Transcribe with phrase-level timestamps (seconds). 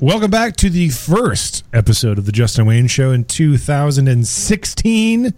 [0.00, 5.34] Welcome back to the first episode of the Justin Wayne Show in 2016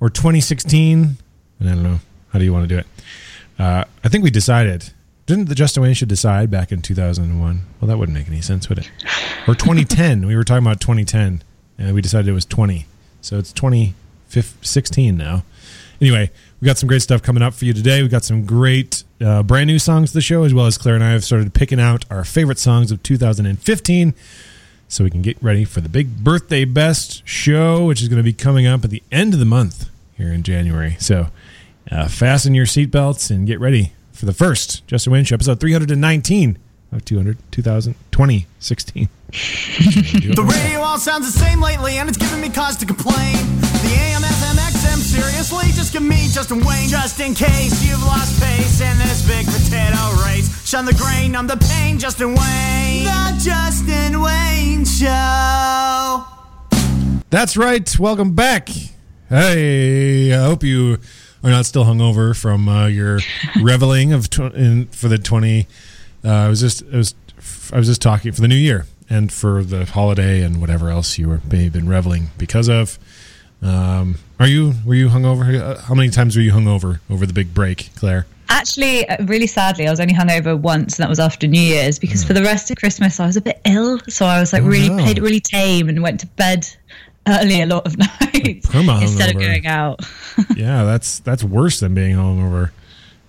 [0.00, 1.18] or 2016.
[1.60, 2.00] I don't know.
[2.32, 2.86] How do you want to do it?
[3.58, 4.94] Uh, I think we decided.
[5.26, 7.60] Didn't the Justin Wayne should decide back in 2001?
[7.78, 8.90] Well, that wouldn't make any sense, would it?
[9.46, 10.26] Or 2010.
[10.26, 11.42] we were talking about 2010,
[11.76, 12.86] and we decided it was 20.
[13.20, 15.44] So it's 2016 now.
[16.00, 16.30] Anyway,
[16.60, 18.02] we got some great stuff coming up for you today.
[18.02, 20.94] We got some great uh, brand new songs to the show, as well as Claire
[20.94, 24.14] and I have started picking out our favorite songs of 2015
[24.88, 28.22] so we can get ready for the big birthday best show, which is going to
[28.24, 30.96] be coming up at the end of the month here in January.
[30.98, 31.28] So
[31.90, 36.58] uh, fasten your seatbelts and get ready for the first Justin Show, episode 319
[36.92, 39.08] of 200, 2000, 2016.
[39.30, 43.36] the radio all sounds the same lately, and it's giving me cause to complain.
[43.82, 48.40] The AM, FM, XM, seriously, just give me Justin Wayne, just in case you've lost
[48.42, 50.50] pace in this big potato race.
[50.68, 56.24] Shun the grain, numb the pain, Justin Wayne, the Justin Wayne Show.
[57.30, 57.98] That's right.
[57.98, 58.68] Welcome back.
[59.28, 60.98] Hey, I hope you
[61.44, 63.20] are not still hungover from uh, your
[63.62, 65.68] reveling of tw- in, for the twenty.
[66.24, 67.14] Uh, I was just I was
[67.72, 71.18] I was just talking for the new year and for the holiday and whatever else
[71.18, 72.98] you were may have been reveling because of.
[73.62, 75.78] Um, are you were you hungover?
[75.80, 78.26] How many times were you hungover over the big break, Claire?
[78.48, 81.98] Actually, uh, really sadly, I was only hungover once, and that was after New Year's
[81.98, 84.62] because for the rest of Christmas I was a bit ill, so I was like
[84.62, 85.02] Oh, really no.
[85.02, 86.66] played really tame and went to bed
[87.28, 90.00] early a lot of nights instead of going out.
[90.56, 92.70] yeah, that's that's worse than being hungover.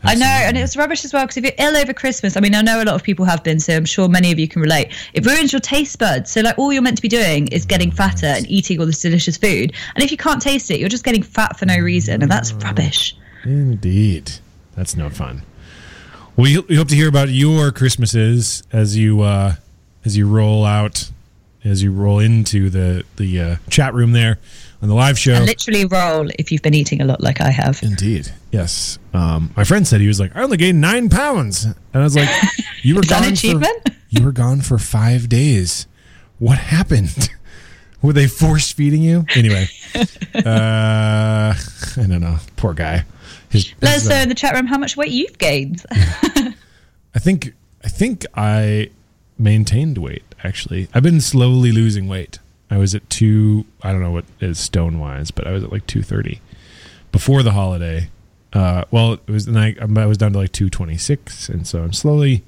[0.04, 2.56] I know, and it's rubbish as well because if you're ill over Christmas, I mean,
[2.56, 4.62] I know a lot of people have been, so I'm sure many of you can
[4.62, 4.92] relate.
[5.14, 6.32] It ruins your taste buds.
[6.32, 9.00] So, like, all you're meant to be doing is getting fatter and eating all this
[9.00, 9.74] delicious food.
[9.96, 12.52] And if you can't taste it, you're just getting fat for no reason, and that's
[12.54, 13.16] rubbish.
[13.44, 14.32] Indeed.
[14.76, 15.44] That's no fun.
[16.36, 19.56] We, we hope to hear about your Christmases as you uh,
[20.06, 21.12] as you roll out
[21.64, 24.40] as you roll into the the uh, chat room there
[24.82, 25.34] on the live show.
[25.34, 27.84] And literally roll if you've been eating a lot like I have.
[27.84, 29.00] Indeed, yes.
[29.14, 32.16] Um, my friend said he was like, I only gained nine pounds, and I was
[32.16, 32.30] like,
[32.84, 33.90] you were Is that an gone achievement?
[33.90, 35.88] for you were gone for five days.
[36.40, 37.30] What happened?
[38.02, 39.26] Were they force feeding you?
[39.36, 39.68] Anyway,
[40.34, 41.56] uh, I
[41.96, 42.38] don't know.
[42.56, 43.06] Poor guy.
[43.50, 45.84] His, Let us uh, in the chat room how much weight you've gained.
[45.92, 47.54] I think
[47.84, 48.90] I think I
[49.38, 50.88] maintained weight actually.
[50.96, 52.40] I've been slowly losing weight.
[52.72, 53.66] I was at two.
[53.84, 56.42] I don't know what is stone wise, but I was at like two thirty
[57.12, 58.10] before the holiday.
[58.54, 59.48] Uh, well, it was.
[59.48, 62.44] And I, I was down to like two twenty six, and so I'm slowly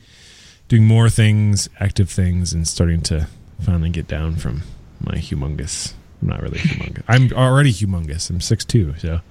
[0.67, 3.27] doing more things, active things, and starting to
[3.61, 4.63] finally get down from
[4.99, 5.93] my humongous.
[6.21, 7.03] I'm not really humongous.
[7.07, 8.29] I'm already humongous.
[8.29, 9.21] I'm six two, so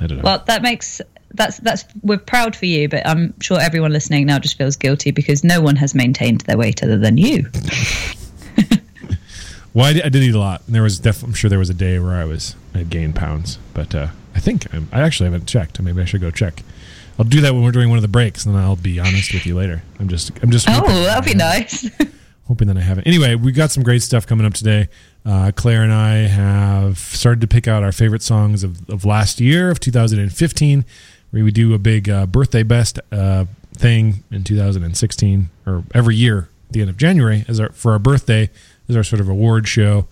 [0.00, 0.24] I don't know.
[0.24, 1.00] well, that makes
[1.34, 5.10] that's that's we're proud for you, but I'm sure everyone listening now just feels guilty
[5.10, 7.46] because no one has maintained their weight other than you.
[9.74, 10.62] Well, I did, I did eat a lot.
[10.66, 12.90] And there was def- I'm sure there was a day where I was I had
[12.90, 15.80] gained pounds, but uh, I think I'm, I actually haven't checked.
[15.80, 16.62] Maybe I should go check.
[17.18, 19.32] I'll do that when we're doing one of the breaks, and then I'll be honest
[19.32, 19.82] with you later.
[19.98, 21.90] I'm just I'm just Oh, that'll be nice.
[22.46, 23.06] hoping that I haven't.
[23.06, 24.88] Anyway, we got some great stuff coming up today.
[25.26, 29.40] Uh, Claire and I have started to pick out our favorite songs of, of last
[29.40, 30.84] year of 2015.
[31.30, 33.44] Where we do a big uh, birthday best uh,
[33.74, 37.98] thing in 2016, or every year at the end of January, as our for our
[37.98, 38.48] birthday
[38.88, 40.06] is our sort of award show.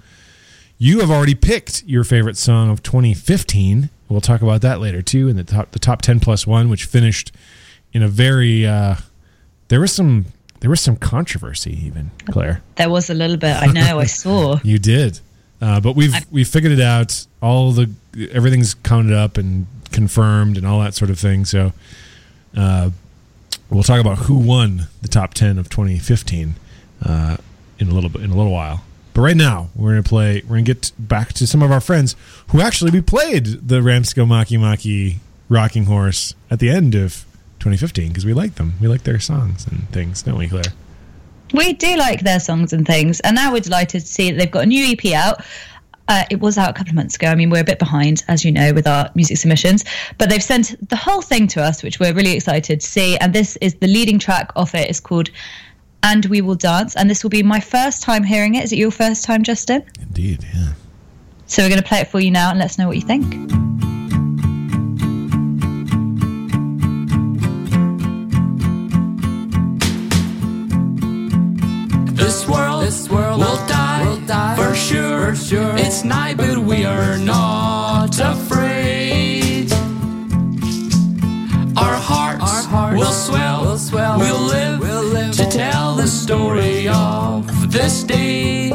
[0.76, 3.88] You have already picked your favorite song of 2015.
[4.08, 5.28] We'll talk about that later too.
[5.28, 7.32] In the top, the top 10 plus one, which finished
[7.92, 8.66] in a very.
[8.66, 8.96] Uh,
[9.68, 10.26] there was some.
[10.60, 12.62] There was some controversy, even Claire.
[12.76, 13.54] there was a little bit.
[13.54, 13.98] I know.
[14.00, 14.58] I saw.
[14.64, 15.20] You did,
[15.60, 17.26] uh, but we've we've figured it out.
[17.42, 17.90] All the
[18.32, 21.44] everything's counted up and confirmed and all that sort of thing.
[21.44, 21.72] So,
[22.56, 22.90] uh,
[23.70, 26.54] we'll talk about who won the top ten of 2015
[27.04, 27.36] uh,
[27.78, 28.82] in a little bit in a little while.
[29.16, 30.42] But right now, we're gonna play.
[30.42, 32.14] We're gonna get back to some of our friends
[32.48, 37.24] who actually we played the Ramisco Maki Maki Rocking Horse at the end of
[37.60, 38.74] 2015 because we like them.
[38.78, 40.64] We like their songs and things, don't we, Claire?
[41.54, 44.50] We do like their songs and things, and now we're delighted to see that they've
[44.50, 45.42] got a new EP out.
[46.08, 47.28] Uh, it was out a couple of months ago.
[47.28, 49.82] I mean, we're a bit behind, as you know, with our music submissions,
[50.18, 53.16] but they've sent the whole thing to us, which we're really excited to see.
[53.16, 54.90] And this is the leading track off it.
[54.90, 55.30] It's called
[56.02, 58.64] "And We Will Dance," and this will be my first time hearing it.
[58.64, 59.82] Is it your first time, Justin?
[60.00, 60.72] Indeed, yeah.
[61.46, 63.02] So we're going to play it for you now, and let us know what you
[63.02, 63.24] think.
[72.16, 75.34] This world, this world will die, will die for, sure.
[75.34, 75.76] for sure.
[75.76, 79.70] It's night, but we are not afraid.
[81.76, 84.18] Our hearts, Our hearts will swell, will swell.
[84.18, 84.95] We'll live, we'll live
[85.36, 88.72] to tell the story of the state.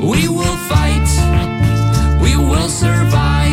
[0.00, 3.47] We will fight, we will survive.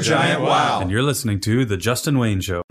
[0.00, 0.80] Giant Wow.
[0.80, 2.62] And you're listening to The Justin Wayne Show.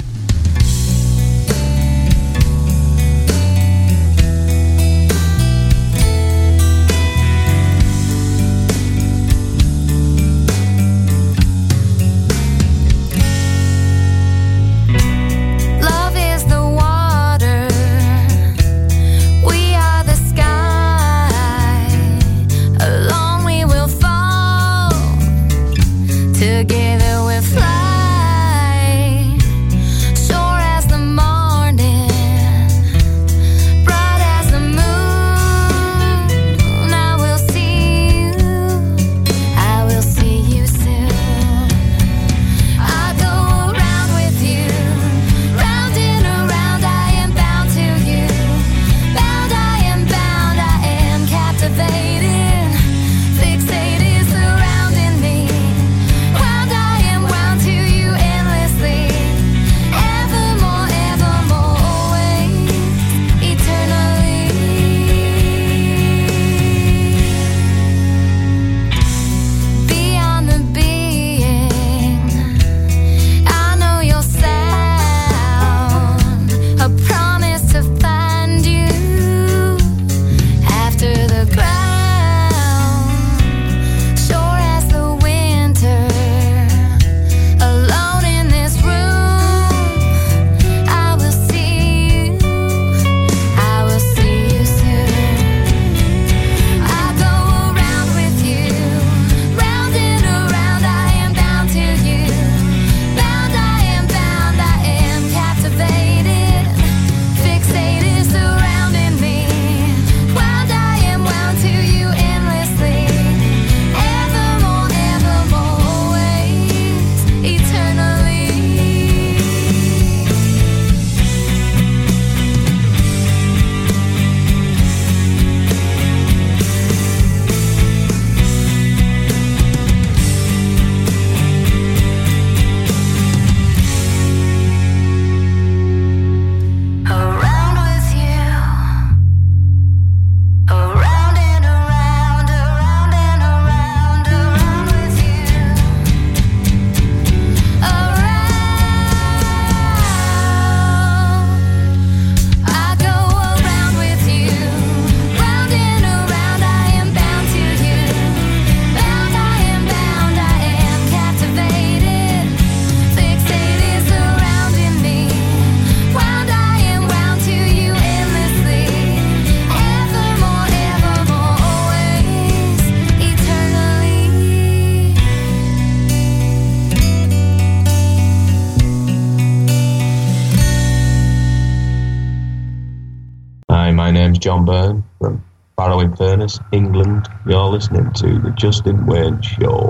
[187.92, 189.89] Listening to the Justin Wayne Show.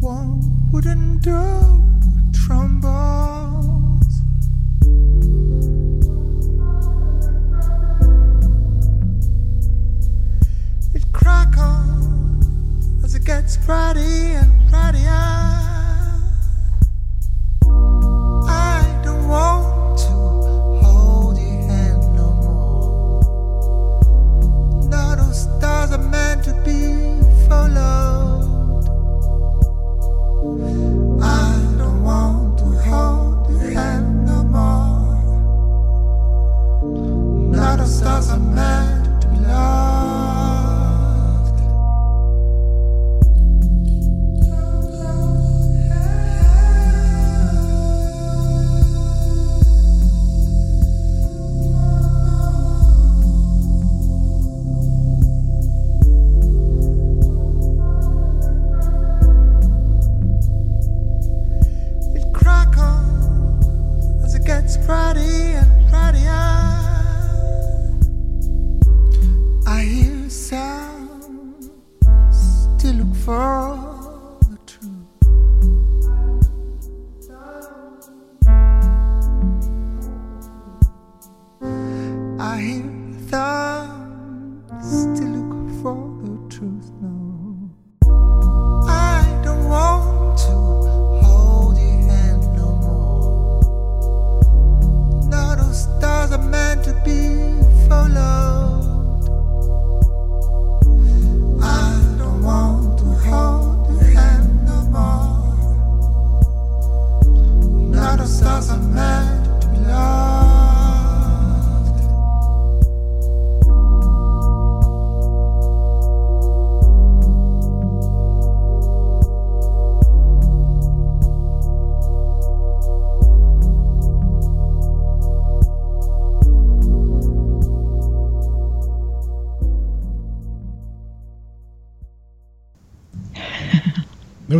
[0.00, 0.40] Door
[2.32, 4.22] trembles.
[10.94, 12.46] It crackles
[13.04, 13.56] as it gets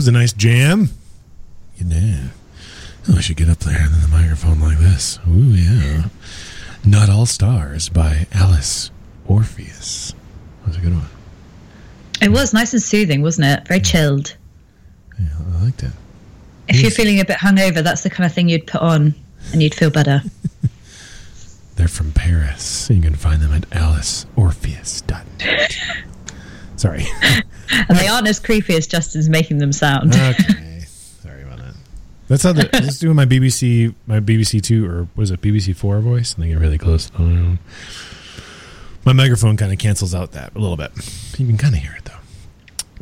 [0.01, 0.89] was a nice jam.
[1.77, 2.31] You know.
[3.07, 5.19] Oh, I should get up there and then the microphone like this.
[5.29, 6.05] Ooh, yeah.
[6.87, 8.91] Not All Stars by Alice
[9.27, 10.15] Orpheus.
[10.63, 11.05] That was a good one.
[12.23, 13.69] It was nice and soothing, wasn't it?
[13.69, 14.35] Very chilled.
[15.21, 15.93] Yeah, I liked it.
[16.69, 19.15] If you're feeling a bit hungover, that's the kind of thing you'd put on
[19.53, 20.23] and you'd feel better.
[21.77, 22.89] They're from Paris.
[22.89, 25.77] You can find them at aliceorpheus.net.
[26.77, 27.07] Sorry.
[27.73, 30.15] And they aren't as creepy as Justin's making them sound.
[30.15, 30.81] okay.
[30.87, 31.75] Sorry about that.
[32.29, 36.01] That's how the let's do my BBC my BBC two or was it BBC four
[36.01, 36.35] voice?
[36.35, 37.11] And they get really close.
[39.05, 40.91] My microphone kind of cancels out that a little bit.
[41.39, 42.13] You can kind of hear it though.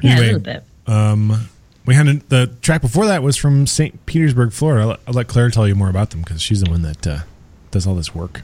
[0.01, 0.65] yeah, Anyway, a little bit.
[0.87, 1.49] Um,
[1.87, 4.05] we had a, the track before that was from St.
[4.07, 4.83] Petersburg, Florida.
[4.83, 7.07] I'll, let- I'll let Claire tell you more about them because she's the one that
[7.07, 7.19] uh,
[7.71, 8.43] does all this work.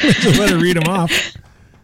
[0.00, 1.10] so let her read them off.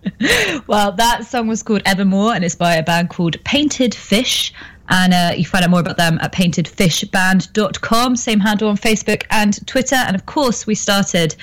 [0.66, 4.52] Well, that song was called Evermore, and it's by a band called Painted Fish.
[4.88, 8.16] And uh, you find out more about them at paintedfishband.com.
[8.16, 9.96] Same handle on Facebook and Twitter.
[9.96, 11.34] And of course, we started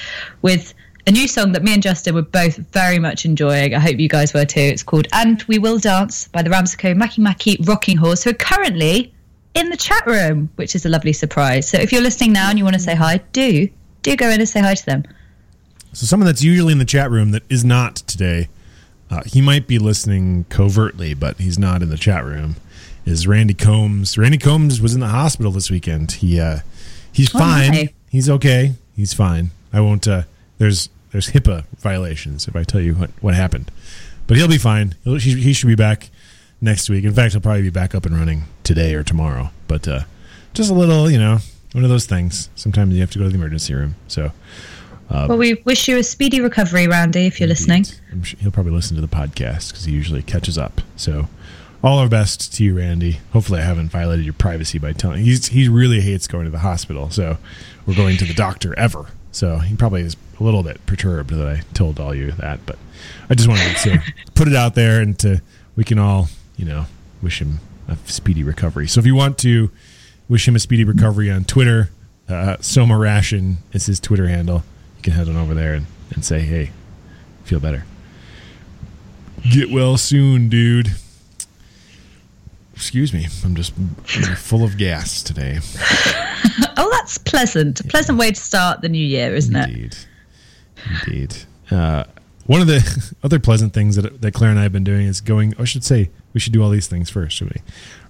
[0.41, 0.73] with
[1.07, 3.73] a new song that me and Justin were both very much enjoying.
[3.73, 4.59] I hope you guys were too.
[4.59, 8.33] It's called And We Will Dance by the Ramisco Maki Maki Rocking Horse, who are
[8.33, 9.13] currently
[9.55, 11.67] in the chat room, which is a lovely surprise.
[11.67, 13.69] So if you're listening now and you want to say hi, do
[14.01, 15.03] do go in and say hi to them.
[15.93, 18.47] So someone that's usually in the chat room that is not today,
[19.09, 22.57] uh, he might be listening covertly, but he's not in the chat room.
[23.05, 24.17] Is Randy Combs?
[24.17, 26.11] Randy Combs was in the hospital this weekend.
[26.13, 26.59] He uh,
[27.11, 27.89] he's Oh, fine.
[28.09, 28.73] He's okay.
[28.95, 29.49] He's fine.
[29.73, 30.07] I won't.
[30.07, 30.23] Uh,
[30.59, 33.71] there's there's HIPAA violations if I tell you what what happened,
[34.27, 34.93] but he'll be fine.
[35.03, 36.09] He'll, he, he should be back
[36.61, 37.03] next week.
[37.03, 39.49] In fact, he'll probably be back up and running today or tomorrow.
[39.67, 40.01] But uh,
[40.53, 41.39] just a little, you know,
[41.71, 42.49] one of those things.
[42.55, 43.95] Sometimes you have to go to the emergency room.
[44.07, 44.31] So.
[45.09, 47.85] Well, we wish you a speedy recovery, Randy, if you're listening.
[48.11, 50.81] I'm sure he'll probably listen to the podcast because he usually catches up.
[50.95, 51.27] So,
[51.83, 53.19] all our best to you, Randy.
[53.33, 55.23] Hopefully, I haven't violated your privacy by telling.
[55.23, 57.37] He's he really hates going to the hospital, so
[57.85, 59.07] we're going to the doctor ever.
[59.31, 62.77] So he probably is a little bit perturbed that I told all you that, but
[63.29, 64.01] I just wanted to
[64.35, 65.41] put it out there and to
[65.75, 66.85] we can all you know
[67.21, 68.87] wish him a speedy recovery.
[68.87, 69.71] So if you want to
[70.27, 71.89] wish him a speedy recovery on Twitter,
[72.27, 74.63] uh, Soma Ration is his Twitter handle.
[75.09, 76.69] You can head on over there and, and say, hey,
[77.43, 77.83] feel better.
[79.49, 80.91] Get well soon, dude.
[82.75, 85.59] Excuse me, I'm just I'm full of gas today.
[86.81, 87.81] Oh, that's pleasant.
[87.81, 89.69] A pleasant way to start the new year, isn't it?
[89.69, 89.97] Indeed,
[91.05, 91.35] indeed.
[91.69, 92.05] Uh,
[92.45, 95.19] one of the other pleasant things that that Claire and I have been doing is
[95.19, 95.53] going.
[95.59, 97.61] I should say we should do all these things first, should we?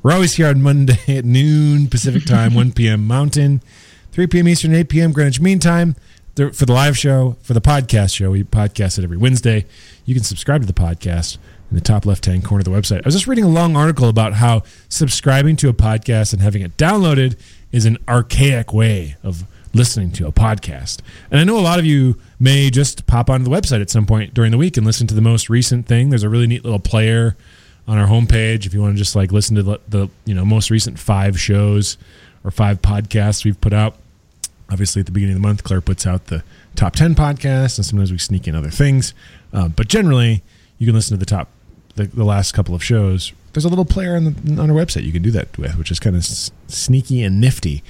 [0.03, 3.07] We're always here on Monday at noon Pacific time, 1 p.m.
[3.07, 3.63] Mountain,
[4.11, 4.47] 3 p.m.
[4.47, 5.11] Eastern, 8 p.m.
[5.13, 5.95] Greenwich Mean Time.
[6.39, 9.65] There- For the live show, for the podcast show, we podcast it every Wednesday.
[10.05, 11.37] You can subscribe to the podcast
[11.69, 12.99] in the top left hand corner of the website.
[12.99, 16.61] I was just reading a long article about how subscribing to a podcast and having
[16.61, 17.37] it downloaded
[17.73, 19.43] is an archaic way of
[19.73, 20.99] listening to a podcast.
[21.29, 24.05] And I know a lot of you may just pop onto the website at some
[24.05, 26.09] point during the week and listen to the most recent thing.
[26.09, 27.35] There's a really neat little player
[27.85, 30.45] on our homepage if you want to just like listen to the, the you know
[30.45, 31.97] most recent five shows
[32.45, 33.97] or five podcasts we've put out.
[34.71, 36.43] Obviously, at the beginning of the month, Claire puts out the
[36.75, 39.13] top 10 podcasts, and sometimes we sneak in other things.
[39.51, 40.43] Uh, but generally,
[40.77, 41.47] you can listen to the top,
[41.95, 43.33] the, the last couple of shows.
[43.53, 45.89] There's a little player on, the, on our website you can do that with, which
[45.89, 47.83] is kind of s- sneaky and nifty.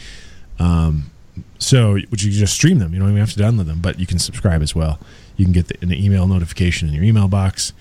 [0.58, 1.12] Um,
[1.58, 2.94] so, which you just stream them.
[2.94, 5.00] You don't even have to download them, but you can subscribe as well.
[5.36, 7.74] You can get the, an email notification in your email box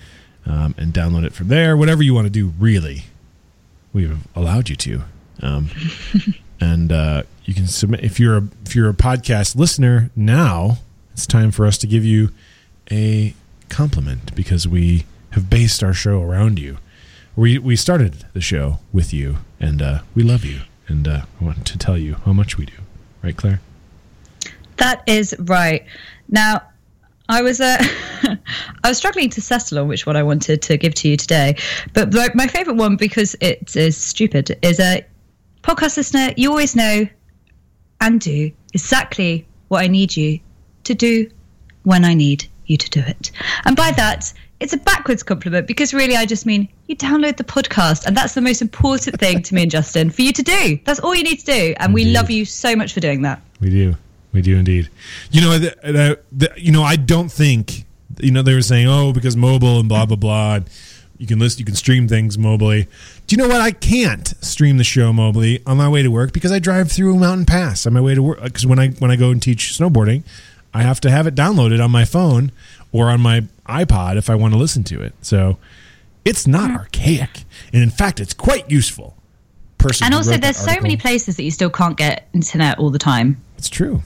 [0.44, 1.76] um, and download it from there.
[1.76, 3.04] Whatever you want to do, really,
[3.92, 5.02] we've allowed you to.
[6.61, 10.79] And uh, you can submit if you're a if you're a podcast listener now.
[11.12, 12.31] It's time for us to give you
[12.90, 13.35] a
[13.68, 16.79] compliment because we have based our show around you.
[17.37, 21.44] We we started the show with you, and uh, we love you, and uh, I
[21.44, 22.75] want to tell you how much we do.
[23.23, 23.61] Right, Claire?
[24.77, 25.85] That is right.
[26.29, 26.62] Now,
[27.29, 27.79] I was uh,
[28.85, 31.57] I was struggling to settle on which one I wanted to give to you today,
[31.92, 35.05] but my favorite one because it is stupid is a
[35.62, 36.31] podcast listener.
[36.37, 37.07] You always know
[38.01, 40.40] and do exactly what I need you
[40.85, 41.31] to do
[41.83, 43.31] when I need you to do it,
[43.64, 44.33] and by that.
[44.61, 48.35] It's a backwards compliment because really I just mean you download the podcast and that's
[48.35, 50.81] the most important thing to me and Justin for you to do.
[50.85, 52.14] That's all you need to do and we Indeed.
[52.14, 53.40] love you so much for doing that.
[53.61, 53.94] We do.
[54.33, 54.88] We do indeed.
[55.31, 57.85] You know, the, the, the, you know, I don't think
[58.18, 60.57] you know they were saying, oh, because mobile and blah blah blah.
[60.57, 60.71] and
[61.18, 62.87] You can list, you can stream things mobily.
[63.26, 63.61] Do you know what?
[63.61, 67.16] I can't stream the show mobily on my way to work because I drive through
[67.16, 68.40] Mountain Pass on my way to work.
[68.42, 70.22] Because when I when I go and teach snowboarding,
[70.72, 72.52] I have to have it downloaded on my phone
[72.92, 75.12] or on my iPod if I want to listen to it.
[75.20, 75.59] So
[76.24, 76.76] it's not mm.
[76.78, 79.16] archaic, and in fact, it's quite useful.
[79.78, 82.98] Person And also, there's so many places that you still can't get internet all the
[82.98, 83.40] time.
[83.57, 84.02] It's true.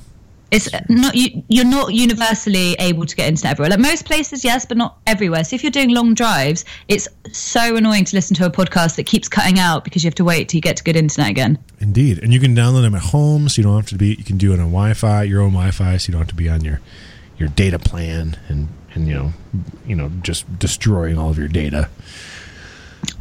[0.53, 1.43] It's not you.
[1.49, 3.71] You're not universally able to get internet everywhere.
[3.71, 5.45] Like most places, yes, but not everywhere.
[5.45, 9.07] So if you're doing long drives, it's so annoying to listen to a podcast that
[9.07, 11.59] keeps cutting out because you have to wait till you get to good internet again.
[11.81, 14.09] Indeed, and you can download them at home, so you don't have to be.
[14.09, 16.51] You can do it on Wi-Fi, your own Wi-Fi, so you don't have to be
[16.51, 16.81] on your
[17.39, 19.33] your data plan and and you know
[19.87, 21.89] you know just destroying all of your data.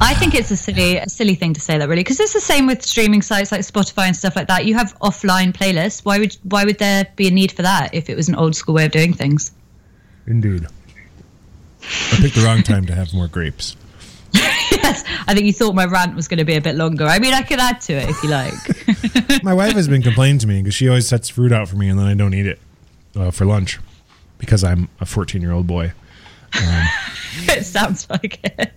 [0.02, 2.42] I think it's a silly, a silly thing to say that really, because it's the
[2.42, 4.66] same with streaming sites like Spotify and stuff like that.
[4.66, 6.04] You have offline playlists.
[6.04, 8.56] Why would why would there be a need for that if it was an old
[8.56, 9.52] school way of doing things?
[10.26, 10.66] Indeed,
[11.84, 13.78] I picked the wrong time to have more grapes.
[14.34, 17.06] yes, I think you thought my rant was going to be a bit longer.
[17.06, 19.44] I mean, I could add to it if you like.
[19.44, 21.90] My wife has been complaining to me because she always sets fruit out for me,
[21.90, 22.60] and then I don't eat it
[23.16, 23.80] uh, for lunch
[24.38, 25.92] because I'm a 14 year old boy.
[26.54, 28.74] it sounds like it.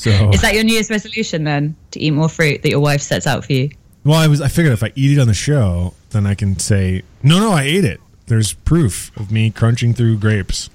[0.00, 3.02] So Is that your New Year's resolution then to eat more fruit that your wife
[3.02, 3.70] sets out for you?
[4.02, 6.58] Well, I was I figured if I eat it on the show, then I can
[6.58, 10.70] say, "No, no, I ate it." There's proof of me crunching through grapes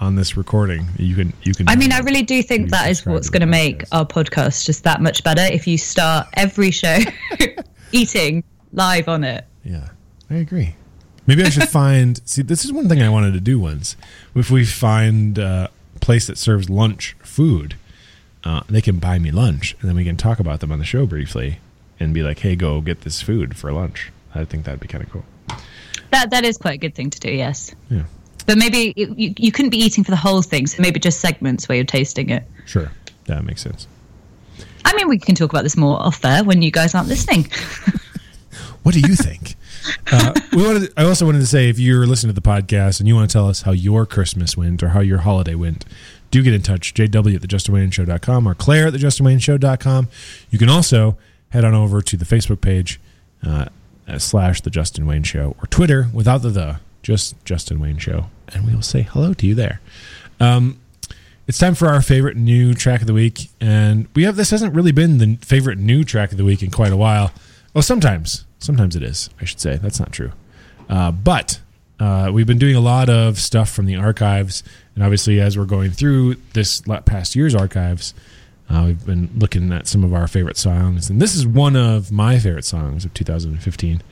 [0.00, 0.88] on this recording.
[0.96, 3.46] You can you can I mean, I really do think that is what's going to
[3.46, 6.98] make our podcast just that much better if you start every show
[7.92, 9.44] eating live on it.
[9.64, 9.90] Yeah.
[10.28, 10.74] I agree.
[11.28, 13.96] Maybe I should find See, this is one thing I wanted to do once.
[14.34, 17.76] If we find uh, a place that serves lunch food,
[18.46, 20.84] uh, they can buy me lunch and then we can talk about them on the
[20.84, 21.58] show briefly
[21.98, 25.02] and be like, "Hey, go get this food for lunch." I think that'd be kind
[25.02, 25.24] of cool.
[26.12, 27.74] That that is quite a good thing to do, yes.
[27.90, 28.04] Yeah.
[28.46, 31.18] But maybe you, you, you couldn't be eating for the whole thing, so maybe just
[31.20, 32.44] segments where you're tasting it.
[32.64, 32.92] Sure.
[33.24, 33.88] That makes sense.
[34.84, 37.50] I mean, we can talk about this more off there when you guys aren't listening.
[38.86, 39.56] What do you think?
[40.12, 40.92] uh, we wanted.
[40.96, 43.32] I also wanted to say, if you're listening to the podcast and you want to
[43.32, 45.84] tell us how your Christmas went or how your holiday went,
[46.36, 50.08] do get in touch, JW at thejustinwayneshow.com or Claire at thejustinwayneshow.com.
[50.50, 51.16] You can also
[51.50, 53.00] head on over to the Facebook page
[53.46, 53.66] uh,
[54.06, 58.26] uh, slash the Justin Wayne Show or Twitter without the the, just Justin Wayne Show,
[58.48, 59.80] and we will say hello to you there.
[60.38, 60.78] Um,
[61.46, 64.74] it's time for our favorite new track of the week, and we have this hasn't
[64.74, 67.32] really been the favorite new track of the week in quite a while.
[67.72, 69.30] Well, sometimes, sometimes it is.
[69.40, 70.32] I should say that's not true,
[70.88, 71.60] uh, but
[71.98, 74.62] uh, we've been doing a lot of stuff from the archives,
[74.96, 78.14] and obviously, as we're going through this past year's archives,
[78.68, 82.10] uh, we've been looking at some of our favorite songs, and this is one of
[82.10, 84.02] my favorite songs of 2015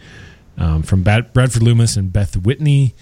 [0.58, 2.94] um, from Bad- Bradford Loomis and Beth Whitney.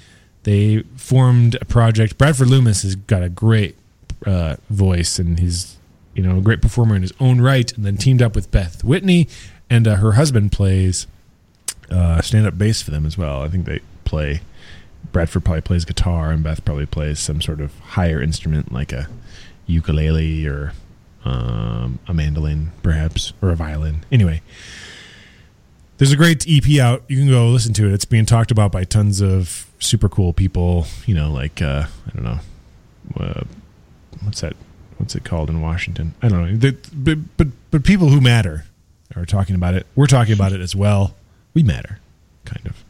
[0.45, 2.17] They formed a project.
[2.17, 3.77] Bradford Loomis has got a great
[4.25, 5.77] uh, voice, and he's
[6.15, 7.71] you know a great performer in his own right.
[7.73, 9.29] And then teamed up with Beth Whitney,
[9.69, 11.07] and uh, her husband plays
[11.91, 13.43] uh, stand-up bass for them as well.
[13.43, 14.41] I think they play.
[15.11, 19.09] Bradford probably plays guitar, and Beth probably plays some sort of higher instrument like a
[19.67, 20.73] ukulele or
[21.25, 24.05] um, a mandolin, perhaps, or a violin.
[24.11, 24.43] Anyway,
[25.99, 27.03] there's a great EP out.
[27.09, 27.93] You can go listen to it.
[27.93, 30.87] It's being talked about by tons of super cool people.
[31.07, 32.41] You know, like uh, I don't know,
[33.21, 33.45] uh,
[34.23, 34.55] what's that?
[34.99, 36.15] What's it called in Washington?
[36.23, 36.73] I don't know.
[36.93, 38.67] But but but people who matter
[39.17, 39.87] are talking about it.
[39.95, 41.15] We're talking about it as well.
[41.55, 41.99] We matter,
[42.45, 42.85] kind of.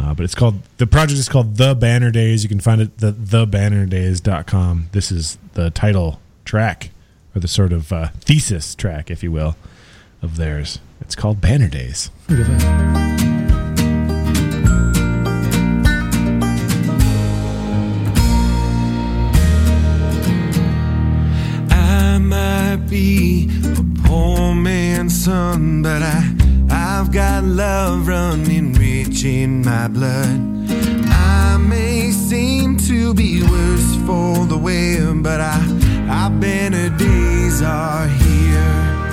[0.00, 2.42] Uh, but it's called the project is called The Banner Days.
[2.44, 4.88] You can find it at the thebannerdays.com.
[4.92, 6.90] This is the title track
[7.34, 9.56] or the sort of uh, thesis track, if you will,
[10.22, 10.78] of theirs.
[11.00, 12.10] It's called Banner Days.
[12.28, 13.88] Look at that.
[21.70, 26.34] I might be a poor man's son, but I,
[26.70, 28.74] I've got love running
[29.24, 30.38] in my blood.
[31.10, 35.58] I may seem to be worse for the wear, but I,
[36.08, 39.07] I better days are here.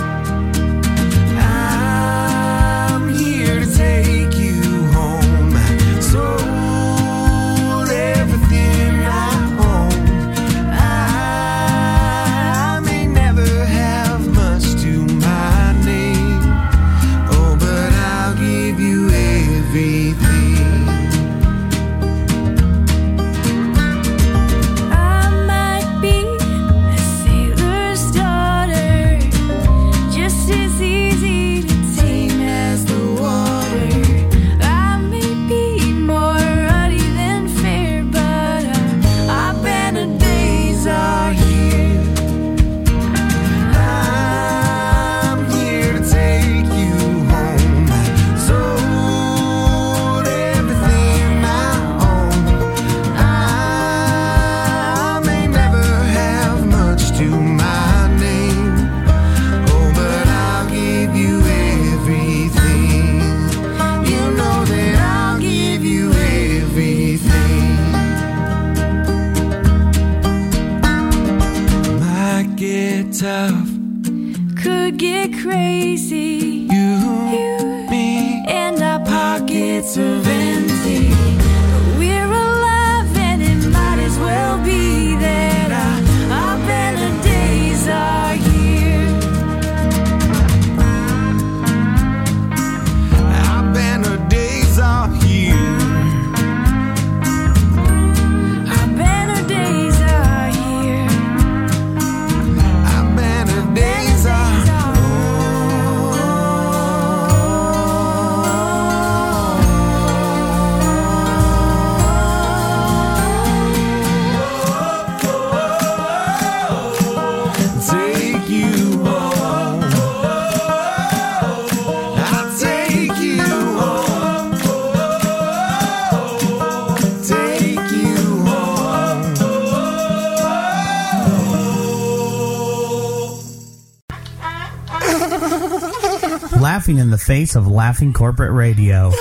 [137.35, 139.11] Face of laughing corporate radio.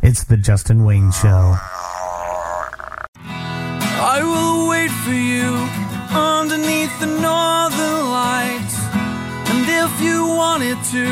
[0.00, 1.54] It's the Justin Wayne Show.
[4.16, 5.48] I will wait for you
[6.16, 8.76] underneath the northern lights.
[9.52, 11.06] And if you wanted to,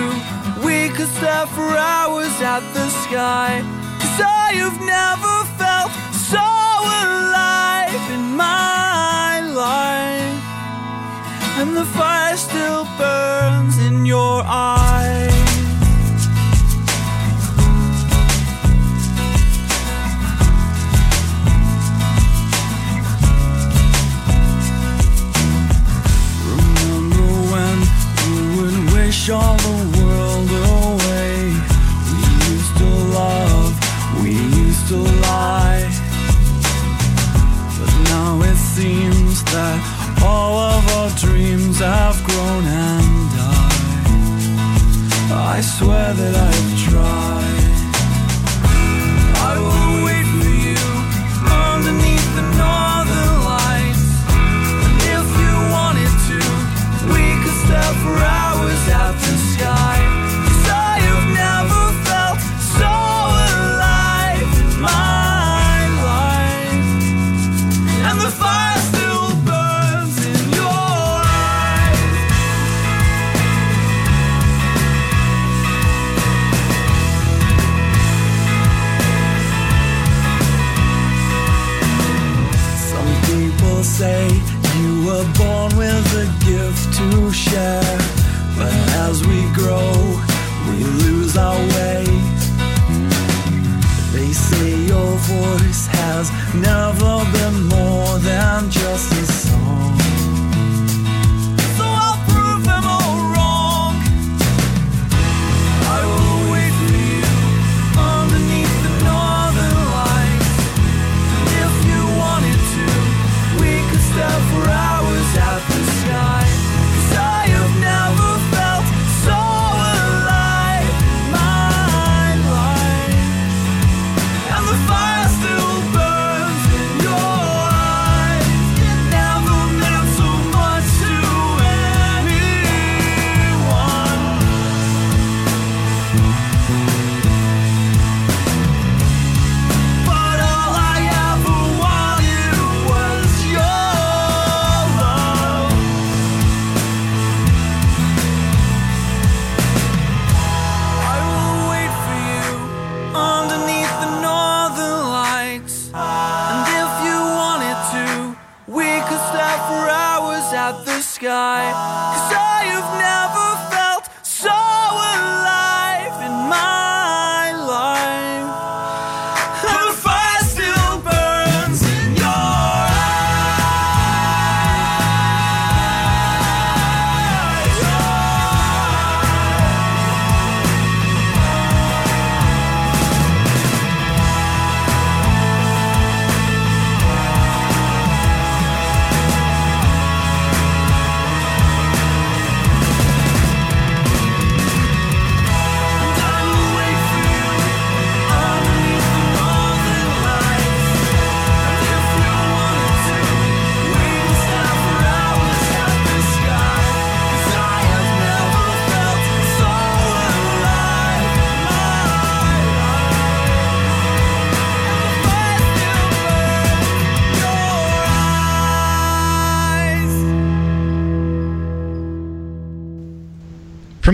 [0.64, 3.60] we could stare for hours at the sky.
[4.00, 5.92] Cause I have never felt
[6.32, 6.46] so
[7.04, 10.38] alive in my life.
[11.60, 12.27] And the fire
[14.48, 14.77] in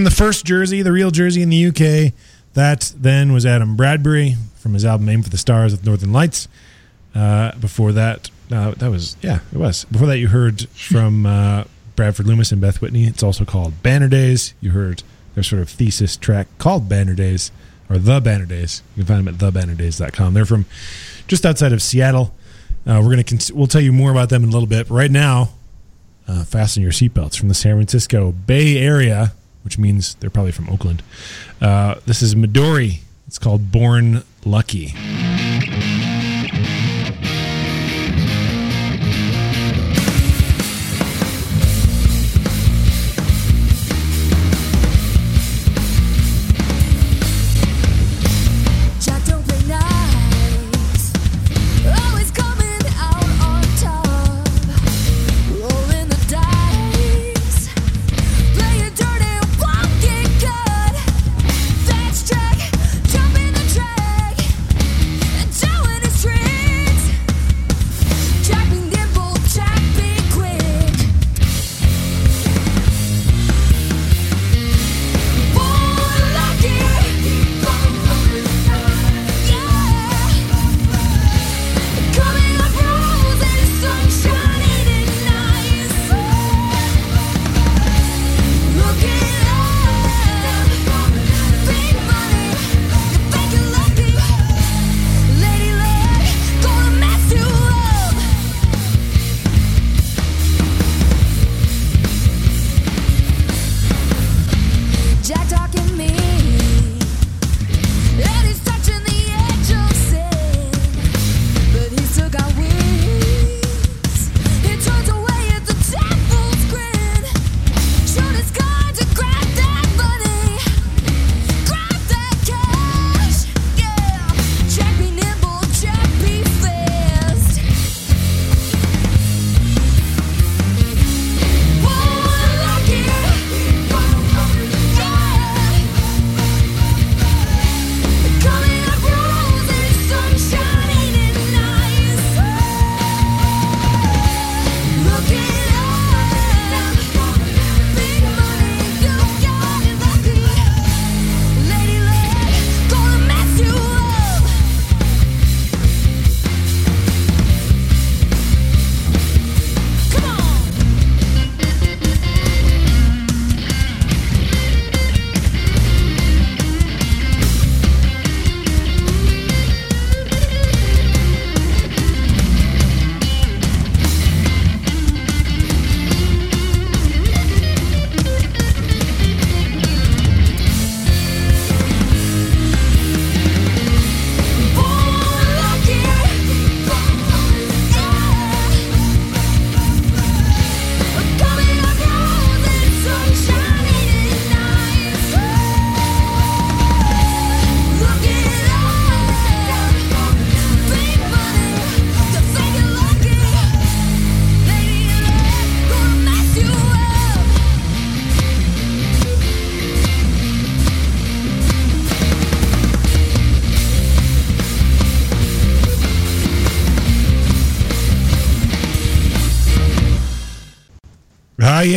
[0.05, 2.13] The first jersey, the real jersey in the UK,
[2.55, 6.47] that then was Adam Bradbury from his album Aim for the Stars with Northern Lights.
[7.15, 9.85] Uh, before that, uh, that was, yeah, it was.
[9.87, 11.65] Before that, you heard from uh,
[11.97, 13.05] Bradford Loomis and Beth Whitney.
[13.05, 14.55] It's also called Banner Days.
[14.61, 15.03] You heard
[15.35, 17.51] their sort of thesis track called Banner Days,
[17.89, 18.83] or The Banner Days.
[18.97, 20.35] You can find them at thebannerdays.com.
[20.35, 20.67] They're from
[21.29, 22.35] just outside of Seattle.
[22.87, 24.89] Uh, we're gonna cons- we'll tell you more about them in a little bit.
[24.89, 25.51] But right now,
[26.29, 29.33] uh, fasten your seatbelts from the San Francisco Bay Area,
[29.65, 31.03] which means they're probably from Oakland.
[31.61, 33.01] Uh, this is Midori.
[33.27, 34.95] It's called Born Lucky.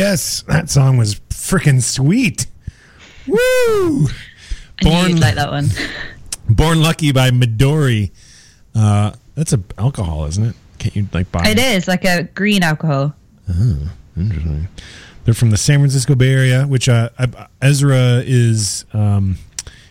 [0.08, 2.46] Yes, that song was freaking sweet.
[3.26, 4.06] Woo!
[4.80, 5.68] Born- like that one.
[6.48, 8.10] Born Lucky by Midori.
[8.74, 10.54] Uh, that's a alcohol, isn't it?
[10.78, 13.14] Can't you like buy It, It is like a green alcohol.
[14.16, 14.68] Interesting.
[15.24, 17.10] They're from the San Francisco Bay Area, which uh,
[17.60, 19.36] Ezra is um,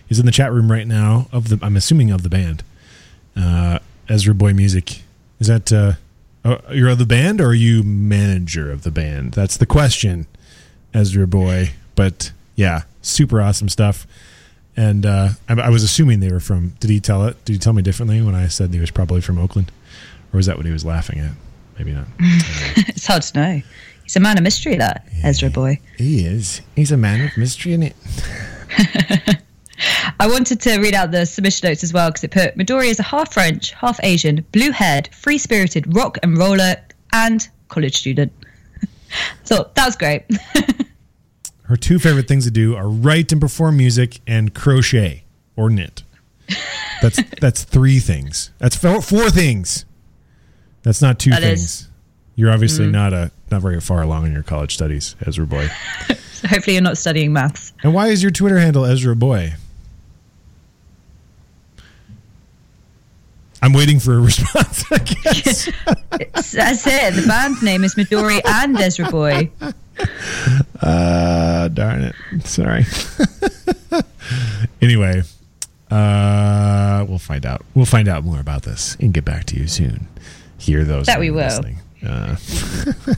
[0.09, 1.27] is in the chat room right now.
[1.31, 2.63] Of the, I'm assuming of the band,
[3.35, 3.77] uh,
[4.09, 5.03] Ezra Boy Music.
[5.39, 5.71] Is that
[6.47, 9.33] uh, you're of the band or are you manager of the band?
[9.33, 10.27] That's the question,
[10.93, 11.71] Ezra Boy.
[11.95, 14.07] But yeah, super awesome stuff.
[14.75, 16.69] And uh, I, I was assuming they were from.
[16.79, 17.43] Did he tell it?
[17.45, 19.71] Did he tell me differently when I said he was probably from Oakland,
[20.31, 21.31] or was that what he was laughing at?
[21.77, 22.07] Maybe not.
[22.19, 23.61] it's hard to know.
[24.03, 25.79] He's a man of mystery, that Ezra boy.
[25.97, 26.61] He is.
[26.75, 27.95] He's a man of mystery in it.
[30.19, 32.99] I wanted to read out the submission notes as well because it put Midori is
[32.99, 36.75] a half French, half Asian, blue haired, free spirited rock and roller,
[37.13, 38.31] and college student.
[39.43, 40.23] so that was great.
[41.63, 46.03] Her two favorite things to do are write and perform music and crochet or knit.
[47.01, 48.51] That's that's three things.
[48.57, 49.85] That's four, four things.
[50.83, 51.59] That's not two That things.
[51.61, 51.87] is-
[52.35, 52.91] You're obviously Mm.
[52.91, 55.69] not a not very far along in your college studies, Ezra Boy.
[56.33, 57.73] so hopefully you're not studying maths.
[57.83, 59.53] And why is your Twitter handle Ezra Boy?
[63.61, 64.83] I'm waiting for a response.
[64.91, 65.65] I guess.
[66.53, 67.13] That's it.
[67.15, 69.49] The band name is Midori and Ezra Boy.
[70.81, 72.15] Uh, darn it.
[72.45, 72.85] Sorry.
[74.81, 75.23] anyway,
[75.89, 77.65] uh, we'll find out.
[77.73, 80.07] We'll find out more about this and get back to you soon.
[80.59, 81.07] Hear those.
[81.07, 81.45] That we will.
[81.45, 81.77] listening.
[82.05, 82.35] Uh,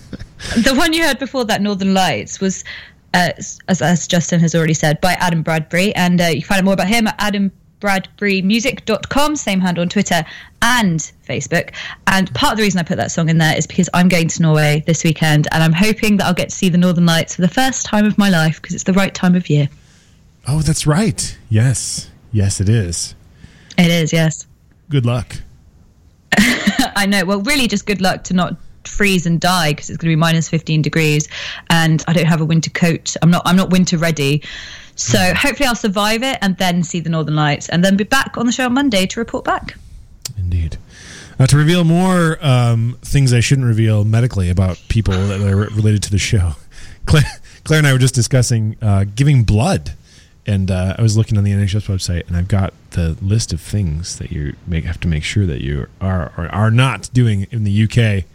[0.56, 2.64] The one you heard before that, Northern Lights, was,
[3.14, 5.94] uh, as, as Justin has already said, by Adam Bradbury.
[5.96, 7.18] And uh, you can find out more about him at
[7.80, 10.24] adambradburymusic.com, same handle on Twitter
[10.62, 11.74] and Facebook.
[12.08, 14.28] And part of the reason I put that song in there is because I'm going
[14.28, 17.36] to Norway this weekend and I'm hoping that I'll get to see the Northern Lights
[17.36, 19.70] for the first time of my life because it's the right time of year.
[20.48, 21.38] oh, that's right.
[21.50, 22.10] Yes.
[22.32, 23.16] Yes, it is.
[23.78, 24.46] It is, yes.
[24.90, 25.36] Good luck.
[26.38, 27.26] I know.
[27.26, 30.20] Well, really, just good luck to not freeze and die because it's going to be
[30.20, 31.28] minus 15 degrees,
[31.70, 33.16] and I don't have a winter coat.
[33.22, 33.44] I'm not.
[33.46, 34.44] I'm not winter ready.
[35.00, 38.38] So hopefully, I'll survive it and then see the Northern Lights, and then be back
[38.38, 39.76] on the show on Monday to report back.
[40.38, 40.78] Indeed.
[41.40, 46.04] Uh, to reveal more um, things I shouldn't reveal medically about people that are related
[46.04, 46.56] to the show,
[47.06, 47.24] Claire,
[47.64, 49.94] Claire and I were just discussing uh, giving blood,
[50.46, 53.62] and uh, I was looking on the NHS website, and I've got the list of
[53.62, 57.48] things that you make have to make sure that you are or are not doing
[57.52, 58.26] in the UK.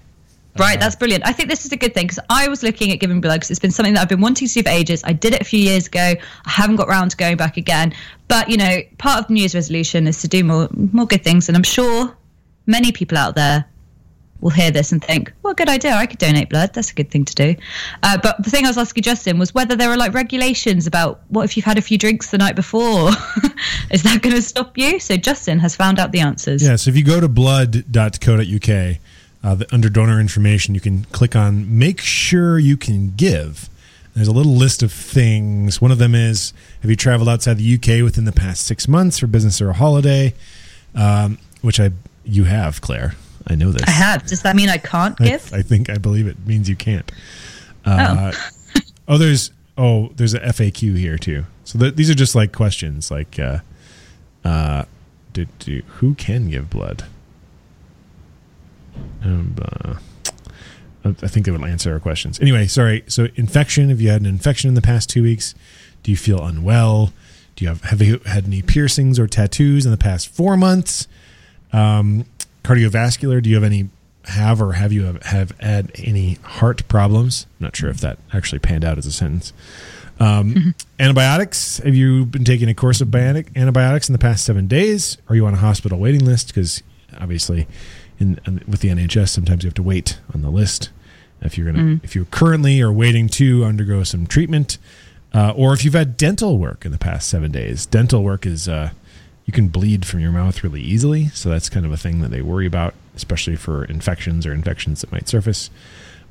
[0.57, 1.27] Right, that's brilliant.
[1.27, 3.51] I think this is a good thing because I was looking at giving blood because
[3.51, 5.03] it's been something that I've been wanting to do for ages.
[5.03, 6.01] I did it a few years ago.
[6.01, 7.93] I haven't got round to going back again.
[8.29, 11.25] But you know, part of the New Year's resolution is to do more more good
[11.25, 12.17] things, and I'm sure
[12.67, 13.65] many people out there
[14.41, 15.93] will hear this and think, "Well, good idea.
[15.95, 16.73] I could donate blood.
[16.73, 17.57] That's a good thing to do."
[18.05, 21.21] Uh, but the thing I was asking Justin was whether there are like regulations about
[21.31, 23.11] what if you've had a few drinks the night before.
[23.91, 25.01] is that going to stop you?
[25.01, 26.63] So Justin has found out the answers.
[26.63, 28.99] Yeah, so if you go to blood.co.uk,
[29.45, 33.69] uh, the, under donor information, you can click on make sure you can give.
[34.15, 35.81] There's a little list of things.
[35.81, 39.19] One of them is have you traveled outside the UK within the past six months
[39.19, 40.35] for business or a holiday?
[40.95, 41.91] Um, which I
[42.25, 43.15] you have, Claire.
[43.47, 43.83] I know this.
[43.83, 44.27] I have.
[44.27, 45.53] Does that mean I can't give?
[45.53, 47.11] I think I believe it means you can't.
[47.85, 48.33] Uh,
[49.07, 49.19] oh.
[49.19, 51.45] there's oh, there's a FAQ here too.
[51.65, 53.59] So th- these are just like questions, like uh,
[54.45, 54.85] uh,
[55.33, 57.05] do, do, who can give blood?
[59.23, 59.95] Um, uh,
[61.05, 62.41] I I think they would answer our questions.
[62.41, 63.05] Anyway, sorry.
[63.07, 63.89] So infection.
[63.89, 65.55] Have you had an infection in the past two weeks?
[66.03, 67.13] Do you feel unwell?
[67.57, 71.09] Do you have have you had any piercings or tattoos in the past four months?
[71.73, 72.25] Um,
[72.63, 73.43] cardiovascular.
[73.43, 73.89] Do you have any
[74.27, 77.47] have or have you have, have had any heart problems?
[77.61, 79.53] I'm not sure if that actually panned out as a sentence.
[80.21, 81.79] Um, Antibiotics.
[81.79, 85.19] Have you been taking a course of biotic, antibiotics in the past seven days?
[85.29, 86.49] Are you on a hospital waiting list?
[86.49, 86.83] Because
[87.21, 87.67] obviously,
[88.19, 90.91] in with the NHS, sometimes you have to wait on the list.
[91.43, 92.01] If you're gonna, Mm.
[92.05, 94.79] if you're currently or waiting to undergo some treatment,
[95.35, 98.69] uh, or if you've had dental work in the past seven days, dental work is
[98.69, 98.91] uh,
[99.45, 102.31] you can bleed from your mouth really easily, so that's kind of a thing that
[102.31, 105.69] they worry about, especially for infections or infections that might surface.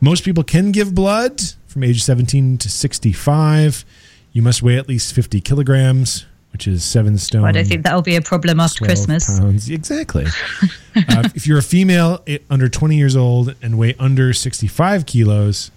[0.01, 3.86] Most people can give blood from age 17 to 65.
[4.31, 7.43] You must weigh at least 50 kilograms, which is seven stone.
[7.43, 9.39] I don't think that'll be a problem after Christmas.
[9.39, 9.70] Pounds.
[9.70, 10.26] Exactly.
[10.95, 15.72] uh, if you're a female eh, under 20 years old and weigh under 65 kilos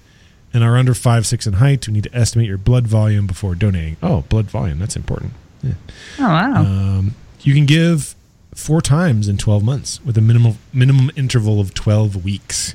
[0.53, 3.55] and are under 5 6 in height, we need to estimate your blood volume before
[3.55, 3.97] donating.
[4.03, 4.79] Oh, blood volume.
[4.79, 5.33] That's important.
[5.62, 5.72] Yeah.
[6.18, 6.61] Oh wow!
[6.61, 8.14] Um, you can give
[8.55, 12.74] four times in 12 months with a minimum minimum interval of 12 weeks.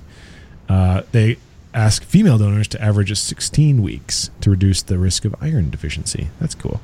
[0.67, 1.37] Uh, they
[1.73, 6.29] ask female donors to average 16 weeks to reduce the risk of iron deficiency.
[6.39, 6.81] That's cool.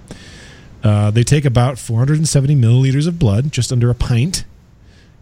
[0.88, 4.45] Uh, they take about 470 milliliters of blood, just under a pint,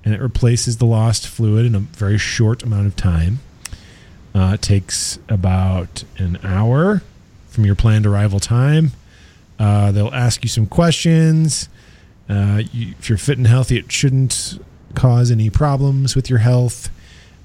[0.03, 3.39] and it replaces the lost fluid in a very short amount of time.
[4.36, 7.01] Uh, it takes about an hour
[7.47, 8.91] from your planned arrival time.
[9.57, 11.68] Uh, they'll ask you some questions.
[12.30, 14.59] Uh, you, if you're fit and healthy, it shouldn't
[14.93, 16.91] cause any problems with your health.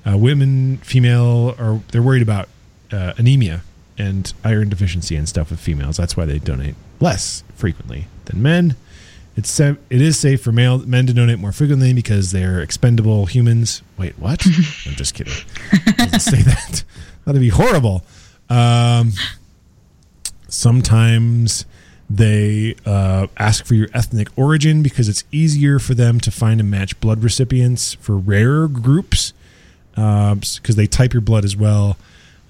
[0.04, 2.50] Uh, women, female, are they're worried about
[2.92, 3.62] uh, anemia
[3.96, 5.96] and iron deficiency and stuff with females.
[5.96, 8.76] That's why they donate less frequently than men.
[9.36, 13.82] It's it is safe for male men to donate more frequently because they're expendable humans.
[13.96, 14.44] Wait, what?
[14.86, 15.32] I'm just kidding.
[16.18, 16.84] Say that.
[17.24, 18.02] That'd be horrible.
[18.48, 19.12] Um,
[20.48, 21.64] sometimes
[22.08, 26.70] they uh, ask for your ethnic origin because it's easier for them to find and
[26.70, 29.32] match blood recipients for rarer groups
[29.94, 31.96] because they type your blood as well.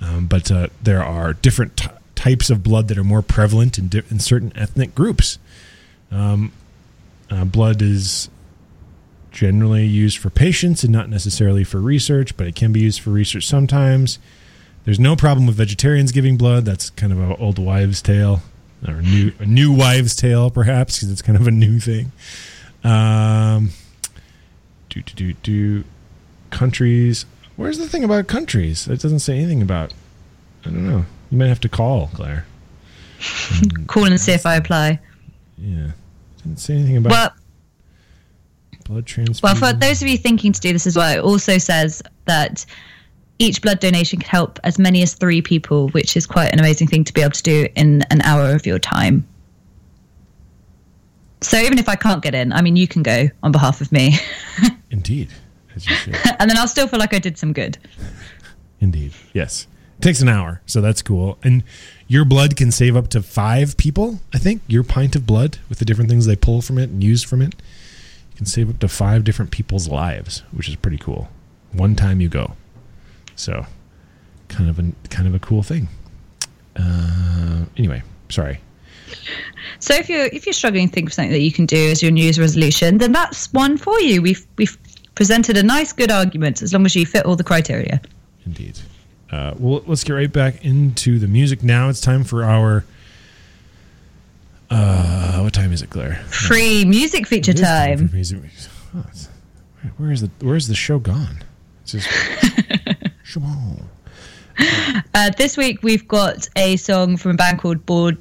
[0.00, 1.90] Um, but uh, there are different t-
[2.20, 5.38] types of blood that are more prevalent in, di- in certain ethnic groups.
[6.10, 6.52] Um,
[7.30, 8.28] uh, blood is
[9.30, 13.08] generally used for patients and not necessarily for research, but it can be used for
[13.08, 14.18] research sometimes.
[14.84, 16.66] There's no problem with vegetarians giving blood.
[16.66, 18.42] That's kind of an old wives' tale,
[18.86, 22.12] or new a new wives' tale, perhaps, because it's kind of a new thing.
[22.84, 23.70] Um,
[24.90, 25.84] do do do do
[26.50, 27.24] countries.
[27.56, 28.88] Where's the thing about countries?
[28.88, 29.94] It doesn't say anything about.
[30.66, 31.04] I don't know.
[31.30, 32.44] You might have to call Claire.
[33.86, 34.98] Call and see if I apply.
[35.58, 35.90] Yeah,
[36.38, 37.30] didn't say anything about Well,
[38.86, 39.40] blood transfusion.
[39.42, 42.64] well, for those of you thinking to do this as well, it also says that
[43.38, 46.88] each blood donation can help as many as three people, which is quite an amazing
[46.88, 49.26] thing to be able to do in an hour of your time.
[51.42, 53.92] So even if I can't get in, I mean, you can go on behalf of
[53.92, 54.14] me,
[54.90, 55.28] Indeed,
[55.76, 57.76] as you and then I'll still feel like I did some good.
[58.80, 59.12] Indeed.
[59.34, 59.66] Yes.
[60.00, 61.36] It takes an hour, so that's cool.
[61.44, 61.62] And
[62.08, 64.62] your blood can save up to five people, I think.
[64.66, 67.42] Your pint of blood with the different things they pull from it and use from
[67.42, 67.52] it.
[68.30, 71.28] You can save up to five different people's lives, which is pretty cool.
[71.72, 72.54] One time you go.
[73.36, 73.66] So
[74.48, 75.88] kind of a kind of a cool thing.
[76.76, 78.58] Uh, anyway, sorry.
[79.80, 82.02] So if you're if you're struggling to think of something that you can do as
[82.02, 84.22] your New Year's resolution, then that's one for you.
[84.22, 84.78] We've we've
[85.14, 88.00] presented a nice, good argument as long as you fit all the criteria.
[88.46, 88.78] Indeed.
[89.30, 91.88] Uh, well, let's get right back into the music now.
[91.88, 92.84] It's time for our.
[94.68, 96.16] Uh, what time is it, Claire?
[96.26, 98.10] Free music feature is time time.
[98.12, 98.38] music.
[98.94, 99.04] Oh,
[99.96, 101.38] where is the Where's the show gone?
[101.82, 102.08] It's just.
[103.22, 103.88] Shimon.
[105.14, 108.18] Uh, this week we've got a song from a band called Bordeaux.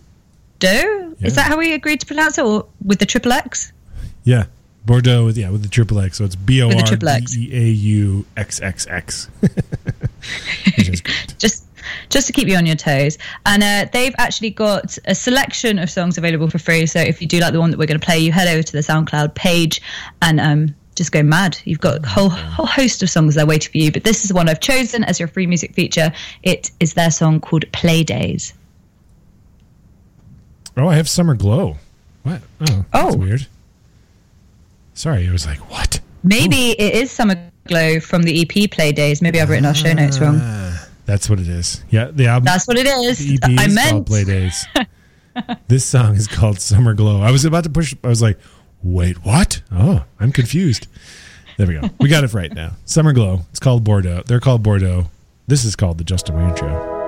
[0.62, 1.14] Yeah.
[1.22, 3.74] Is that how we agreed to pronounce it, or with the triple X?
[4.24, 4.46] Yeah,
[4.86, 6.18] Bordeaux with yeah with the triple X.
[6.18, 7.06] So it's B O R D.
[7.38, 9.30] E A U X X X.
[10.78, 11.36] Which is great.
[11.40, 11.66] Just
[12.10, 13.18] just to keep you on your toes.
[13.46, 16.86] And uh, they've actually got a selection of songs available for free.
[16.86, 18.62] So if you do like the one that we're going to play, you head over
[18.62, 19.82] to the SoundCloud page
[20.22, 21.58] and um, just go mad.
[21.66, 23.92] You've got a whole whole host of songs there waiting for you.
[23.92, 26.12] But this is the one I've chosen as your free music feature.
[26.44, 28.54] It is their song called Playdaze.
[30.78, 31.78] Oh, I have Summer Glow.
[32.24, 32.42] What?
[32.62, 33.18] Oh, that's Oh.
[33.18, 33.48] weird.
[34.94, 36.00] Sorry, I was like, what?
[36.24, 39.22] Maybe it is Summer Glow from the EP Playdaze.
[39.22, 40.40] Maybe I've written our show notes wrong.
[40.42, 41.84] Ah, that's what it is.
[41.90, 42.46] Yeah, the album.
[42.46, 43.20] That's what it is.
[43.20, 43.90] The EP I is meant.
[43.92, 44.88] called Playdaze.
[45.68, 47.22] this song is called Summer Glow.
[47.22, 47.96] I was about to push.
[48.04, 48.38] I was like,
[48.84, 49.62] wait, what?
[49.72, 50.88] Oh, I'm confused.
[51.58, 51.90] There we go.
[52.00, 52.72] We got it right now.
[52.86, 53.42] Summer Glow.
[53.52, 54.24] It's called Bordeaux.
[54.26, 55.06] They're called Bordeaux.
[55.48, 56.99] This is called the Justin Wayne Show.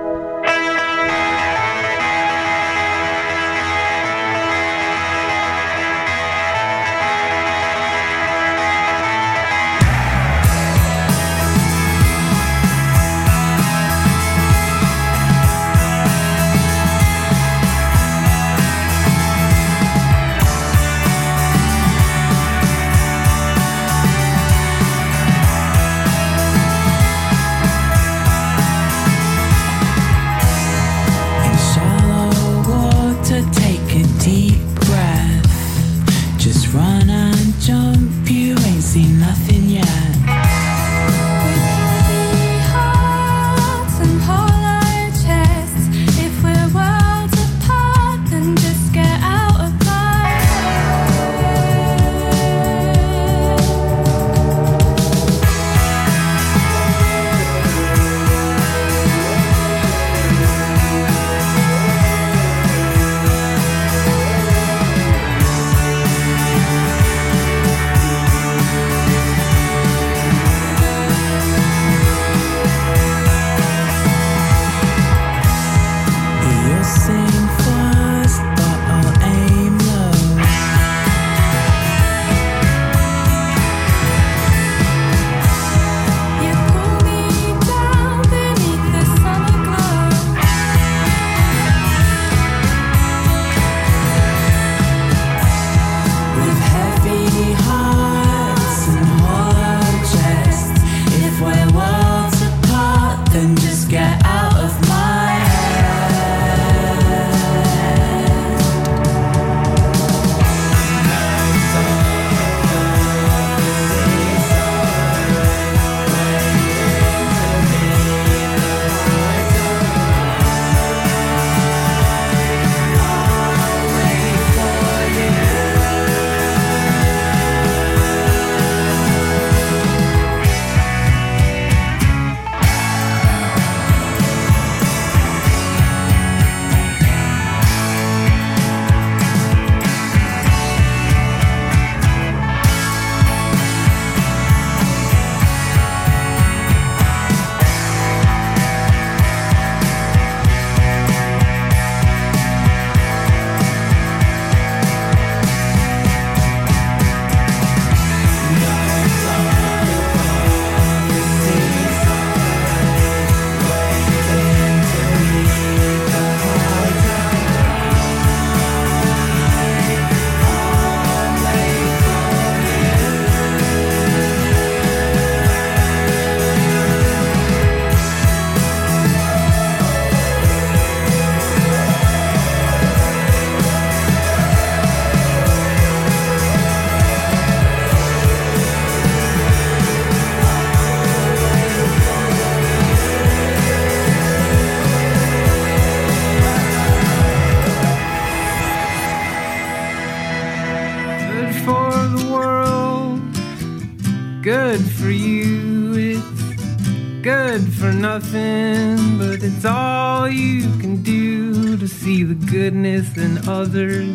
[213.74, 214.11] another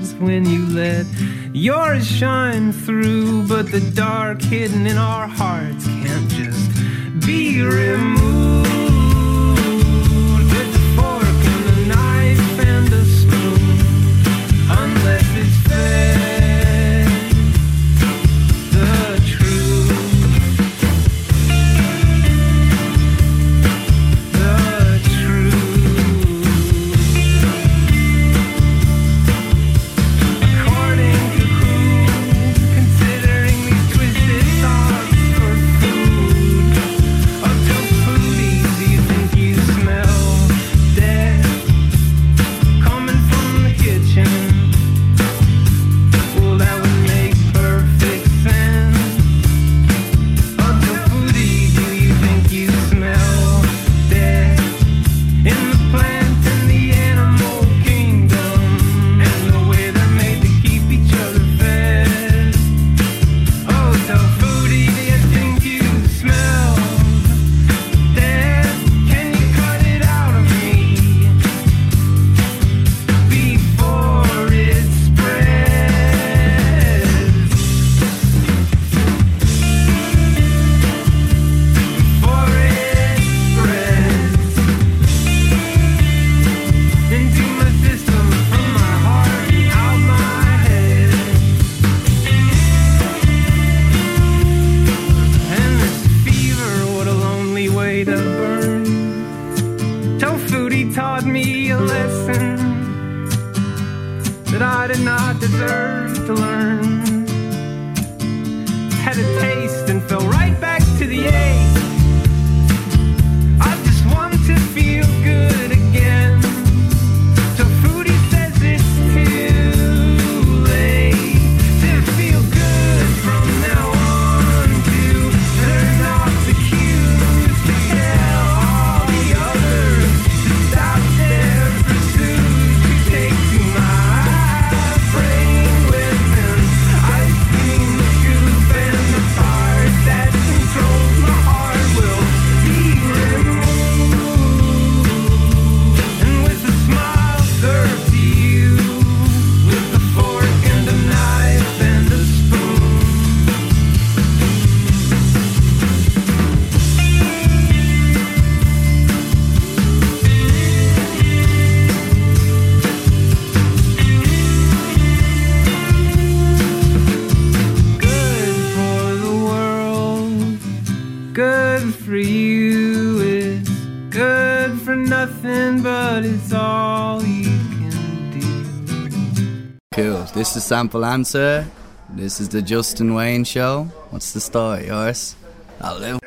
[180.68, 181.66] sample answer.
[182.10, 183.86] This is the Justin Wayne Show.
[184.10, 185.34] What's the story, yours?
[185.80, 186.27] I live.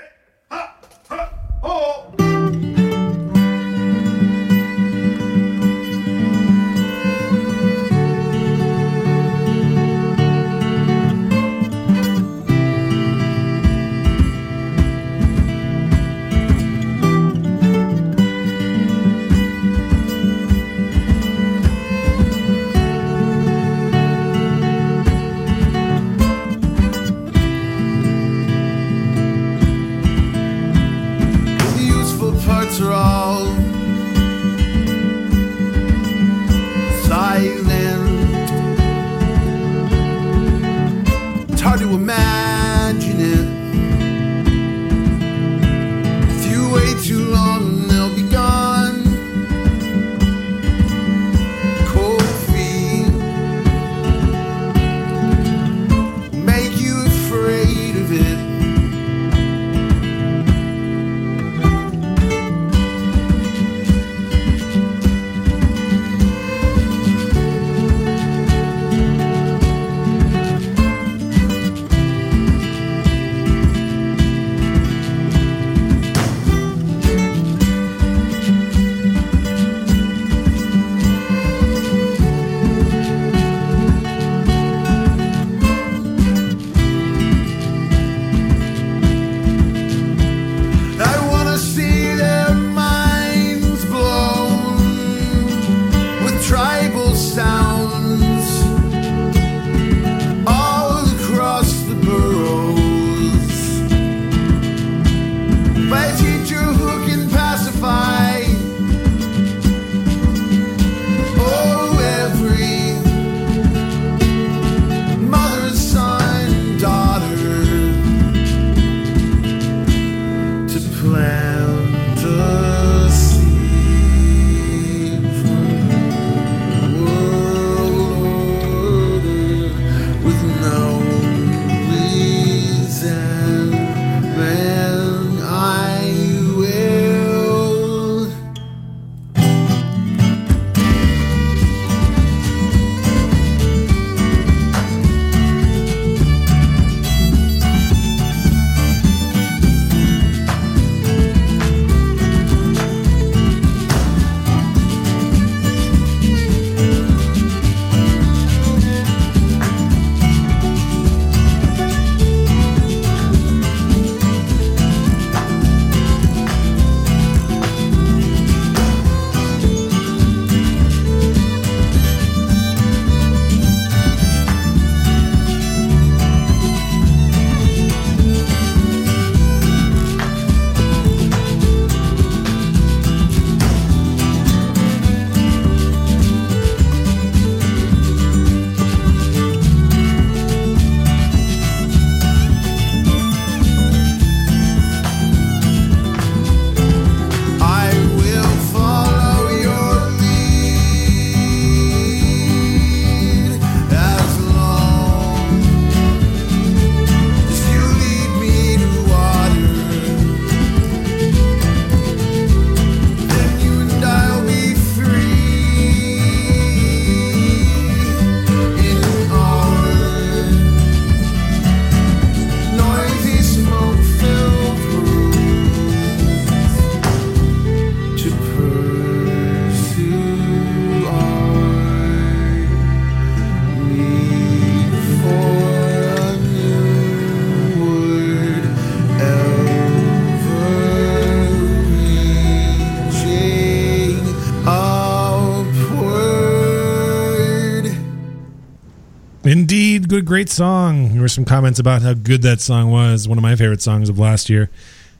[250.41, 251.11] Great song.
[251.13, 253.29] There were some comments about how good that song was.
[253.29, 254.71] One of my favorite songs of last year,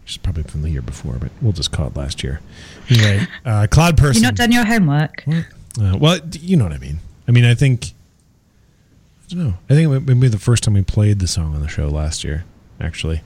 [0.03, 2.41] which is probably from the year before, but we'll just call it last year.
[2.89, 4.15] Anyway, uh, Cloud Person.
[4.15, 5.23] You've not done your homework.
[5.29, 7.01] Uh, well, you know what I mean.
[7.29, 7.93] I mean, I think.
[9.27, 9.55] I don't know.
[9.69, 11.89] I think it may be the first time we played the song on the show
[11.89, 12.47] last year,
[12.81, 13.21] actually.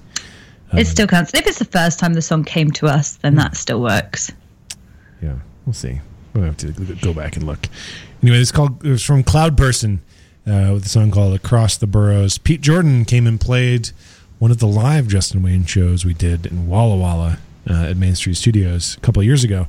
[0.72, 1.32] it still counts.
[1.32, 4.32] If it's the first time the song came to us, then that still works.
[5.22, 6.01] Yeah, we'll see.
[6.34, 7.68] We'll have to go back and look.
[8.20, 8.84] Anyway, it's called.
[8.84, 10.01] It was from Cloud Person
[10.47, 13.90] uh, with a song called "Across the Boroughs." Pete Jordan came and played
[14.38, 17.38] one of the live Justin Wayne shows we did in Walla Walla
[17.68, 19.68] uh, at Main Street Studios a couple of years ago,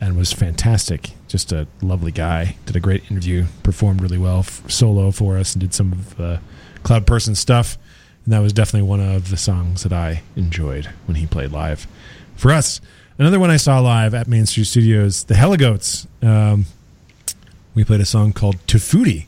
[0.00, 1.10] and was fantastic.
[1.28, 2.56] Just a lovely guy.
[2.66, 3.46] Did a great interview.
[3.62, 6.38] Performed really well f- solo for us, and did some of uh,
[6.82, 7.78] Cloud Person stuff.
[8.24, 11.86] And that was definitely one of the songs that I enjoyed when he played live
[12.34, 12.80] for us.
[13.18, 16.06] Another one I saw live at Main Street Studios, the Heligoats.
[16.20, 16.66] Um,
[17.74, 19.26] we played a song called Tofutti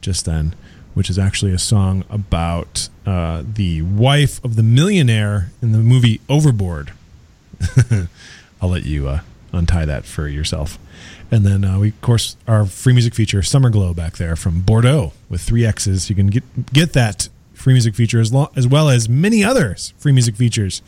[0.00, 0.54] just then,
[0.94, 6.20] which is actually a song about uh, the wife of the millionaire in the movie
[6.28, 6.92] Overboard.
[8.62, 9.20] I'll let you uh,
[9.52, 10.78] untie that for yourself.
[11.30, 14.62] And then uh, we, of course, our free music feature, Summer Glow, back there from
[14.62, 16.10] Bordeaux with three X's.
[16.10, 19.92] You can get get that free music feature as, lo- as well as many others
[19.98, 20.80] free music features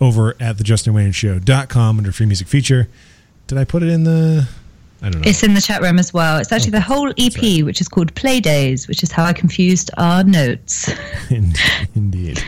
[0.00, 2.88] over at the justinwayneshow.com under free music feature.
[3.46, 4.48] Did I put it in the?
[5.02, 5.28] I don't know.
[5.28, 6.38] It's in the chat room as well.
[6.38, 10.22] It's actually the whole EP, which is called Playdaze, which is how I confused our
[10.24, 10.90] notes.
[11.94, 12.42] Indeed.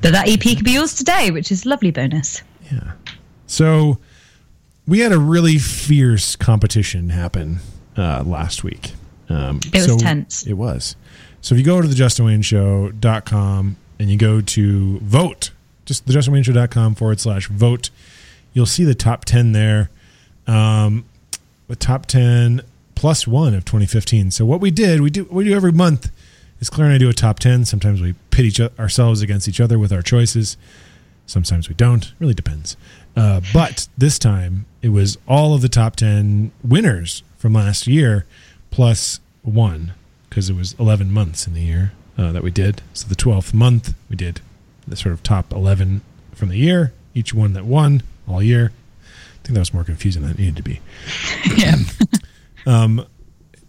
[0.00, 2.42] But that EP could be yours today, which is a lovely bonus.
[2.72, 2.92] Yeah.
[3.46, 3.98] So
[4.88, 7.58] we had a really fierce competition happen
[7.96, 8.92] uh, last week.
[9.28, 10.44] Um, It was so- tense.
[10.46, 10.96] It was.
[11.40, 15.50] So if you go to the justinwayneshow.com and you go to vote,
[15.84, 17.90] just the justinwayneshow.com forward slash vote,
[18.52, 19.90] you'll see the top 10 there.
[20.46, 21.04] Um,
[21.72, 22.60] the top 10
[22.94, 24.30] plus one of 2015.
[24.30, 26.12] So what we did, we do we do every month
[26.60, 27.64] is Claire and I do a top 10.
[27.64, 30.58] Sometimes we pit each ourselves against each other with our choices.
[31.24, 32.12] Sometimes we don't.
[32.18, 32.76] Really depends.
[33.16, 38.26] Uh, but this time it was all of the top 10 winners from last year
[38.70, 39.94] plus one
[40.28, 42.82] because it was 11 months in the year uh, that we did.
[42.92, 44.42] So the 12th month we did
[44.86, 46.02] the sort of top 11
[46.34, 48.72] from the year, each one that won all year.
[49.42, 50.80] I think that was more confusing than it needed to be.
[51.56, 51.76] Yeah.
[52.64, 53.04] Um,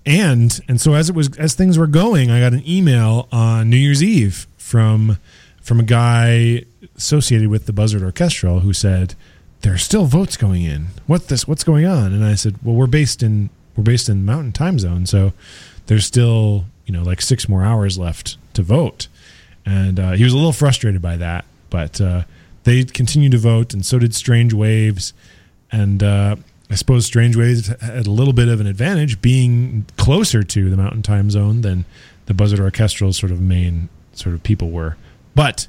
[0.05, 3.71] and and so as it was as things were going, I got an email on
[3.71, 5.17] New Year's Eve from
[5.61, 6.65] from a guy
[6.95, 9.15] associated with the Buzzard Orchestral who said,
[9.61, 10.87] "There are still votes going in.
[11.07, 11.47] What this?
[11.47, 14.77] What's going on?" And I said, "Well, we're based in we're based in Mountain Time
[14.77, 15.33] Zone, so
[15.87, 19.07] there's still you know like six more hours left to vote."
[19.65, 22.25] And uh, he was a little frustrated by that, but uh,
[22.63, 25.13] they continued to vote, and so did Strange Waves.
[25.73, 26.35] And uh,
[26.69, 30.77] I suppose Strange Waves had a little bit of an advantage being closer to the
[30.77, 31.85] Mountain Time Zone than
[32.27, 34.95] the Buzzard Orchestral's sort of main sort of people were.
[35.35, 35.67] But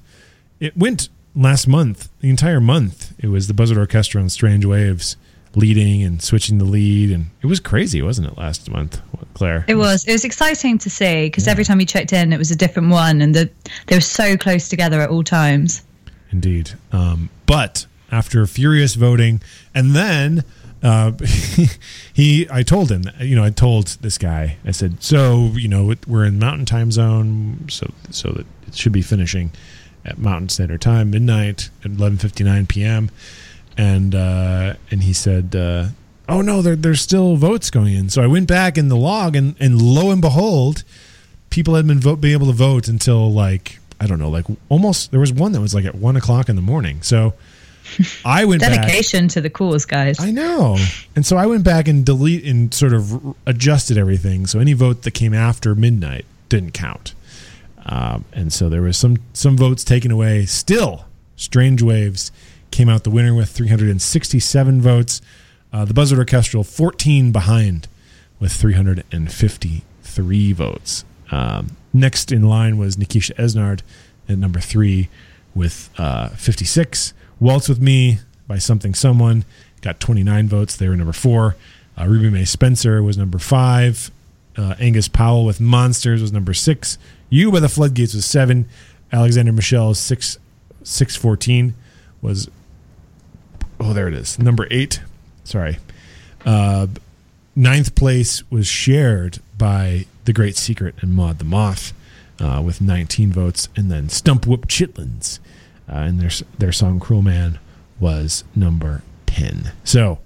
[0.61, 3.14] it went last month, the entire month.
[3.18, 5.16] It was the Buzzard Orchestra and Strange Waves
[5.57, 8.36] leading and switching the lead, and it was crazy, wasn't it?
[8.36, 9.00] Last month,
[9.34, 9.64] Claire.
[9.68, 10.05] It was.
[10.05, 12.90] It was exciting to see because every time you checked in, it was a different
[12.90, 13.50] one, and the,
[13.86, 15.82] they were so close together at all times.
[16.30, 16.72] Indeed.
[16.92, 19.42] Um, but after furious voting,
[19.74, 20.44] and then
[20.84, 21.12] uh,
[22.14, 25.92] he, I told him, you know, I told this guy, I said, so you know,
[26.06, 29.50] we're in Mountain Time Zone, so so that it should be finishing
[30.04, 33.10] at Mountain Standard Time, midnight at eleven fifty nine p.m.
[33.76, 35.86] And uh, and he said, uh,
[36.28, 38.10] oh no, there, there's still votes going in.
[38.10, 40.84] So I went back in the log, and and lo and behold,
[41.50, 45.10] people had been vote, being able to vote until like I don't know, like almost
[45.10, 47.02] there was one that was like at one o'clock in the morning.
[47.02, 47.34] So
[48.24, 48.82] I went back.
[48.82, 50.20] Dedication to the cause, guys.
[50.20, 50.78] I know.
[51.14, 54.47] And so I went back and delete and sort of adjusted everything.
[54.47, 57.14] So any vote that came after midnight didn't count.
[57.87, 60.47] Um, and so there was some some votes taken away.
[60.47, 61.07] Still,
[61.37, 62.32] Strange Waves
[62.70, 65.20] came out the winner with 367 votes.
[65.72, 67.89] Uh, the Buzzard Orchestral 14 behind
[68.41, 71.05] with 353 votes.
[71.30, 73.82] Um, next in line was Nikisha Esnard
[74.28, 75.09] at number three
[75.55, 77.12] with uh, 56.
[77.41, 79.45] Waltz with Me by Something Someone
[79.80, 80.76] got 29 votes.
[80.76, 81.57] They were number four.
[81.99, 84.11] Uh, Ruby Mae Spencer was number five.
[84.57, 86.99] Uh, Angus Powell with Monsters was number six.
[87.28, 88.68] You by the Floodgates was seven.
[89.12, 90.39] Alexander Michelle six
[90.82, 91.74] six fourteen
[92.20, 92.49] was
[93.80, 95.01] oh there it is number eight.
[95.45, 95.78] Sorry.
[96.45, 96.87] Uh,
[97.57, 101.93] ninth place was shared by The Great Secret and Maud the Moth
[102.41, 105.39] uh, with 19 votes, and then Stump Whoop Chitlins
[105.89, 107.59] uh, and their their song "Cruel Man"
[108.01, 109.72] was number 10.
[109.85, 110.18] So.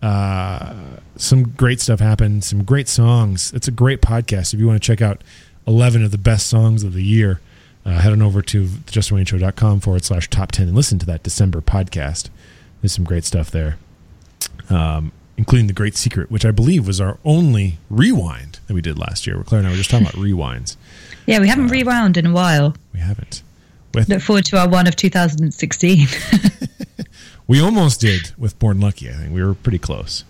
[0.00, 0.74] Uh,
[1.14, 2.42] some great stuff happened.
[2.42, 3.52] Some great songs.
[3.54, 4.52] It's a great podcast.
[4.52, 5.22] If you want to check out
[5.68, 7.40] 11 of the best songs of the year,
[7.84, 11.60] uh, head on over to justwayneshow.com forward slash top 10 and listen to that December
[11.60, 12.30] podcast.
[12.80, 13.78] There's some great stuff there,
[14.70, 18.98] um, including The Great Secret, which I believe was our only rewind that we did
[18.98, 19.36] last year.
[19.36, 20.76] Where Claire and I were just talking about rewinds.
[21.26, 22.74] Yeah, we haven't rewound in a while.
[22.92, 23.42] We haven't.
[23.94, 26.06] With, Look forward to our one of 2016.
[27.46, 29.32] we almost did with Born Lucky, I think.
[29.32, 30.24] We were pretty close.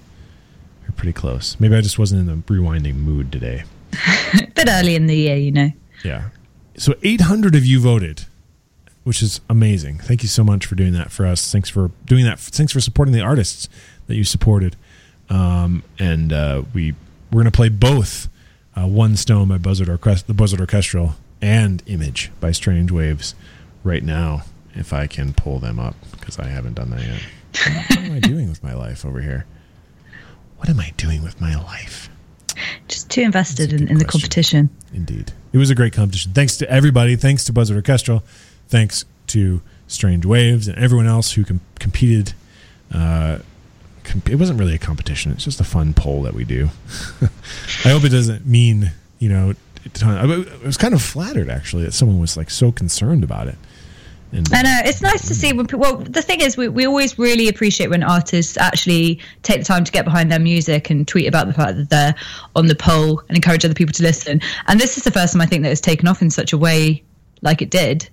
[0.83, 1.57] We were pretty close.
[1.61, 3.65] Maybe I just wasn't in the rewinding mood today.
[4.55, 5.71] bit early in the year, you know.
[6.05, 6.31] Yeah.
[6.77, 8.25] So 800 of you voted,
[9.05, 9.99] which is amazing.
[9.99, 11.53] Thank you so much for doing that for us.
[11.53, 12.41] Thanks for doing that.
[12.41, 13.69] Thanks for supporting the artists
[14.07, 14.77] that you supported.
[15.29, 16.95] Um, and uh, we
[17.31, 18.29] we're going to play both
[18.77, 23.35] uh, One Stone by Buzzard Orchest- the Buzzard Orchestral and Image by Strange Waves
[23.85, 24.43] right now,
[24.75, 27.21] if I can pull them up because I haven't done that yet.
[27.91, 29.47] what am I doing with my life over here?
[30.59, 32.09] What am I doing with my life?
[32.89, 34.71] Just too invested in, in the competition.
[34.93, 35.33] Indeed.
[35.53, 36.33] It was a great competition.
[36.33, 37.17] Thanks to everybody.
[37.17, 38.23] Thanks to Buzzard Orchestral.
[38.69, 42.35] Thanks to Strange Waves and everyone else who com- competed.
[42.93, 43.39] Uh,
[44.27, 45.33] it wasn't really a competition.
[45.33, 46.69] It's just a fun poll that we do.
[47.85, 49.55] I hope it doesn't mean, you know,
[49.85, 50.17] a ton.
[50.17, 53.57] I I was kind of flattered actually that someone was like so concerned about it.
[54.33, 55.67] And I know it's nice to see when.
[55.67, 59.65] pe- Well, the thing is, we, we always really appreciate when artists actually take the
[59.65, 62.15] time to get behind their music and tweet about the fact that they're
[62.57, 64.41] on the poll and encourage other people to listen.
[64.69, 66.59] And this is the first time I think that it's taken off in such a
[66.59, 67.03] way
[67.43, 68.09] like it did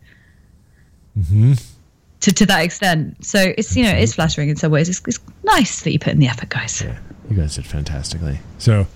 [1.15, 1.53] hmm
[2.21, 3.23] to to that extent.
[3.25, 4.89] So it's you know it's flattering in some ways.
[4.89, 6.81] It's, it's nice that you put in the effort, guys.
[7.29, 8.39] You guys did fantastically.
[8.57, 8.87] So,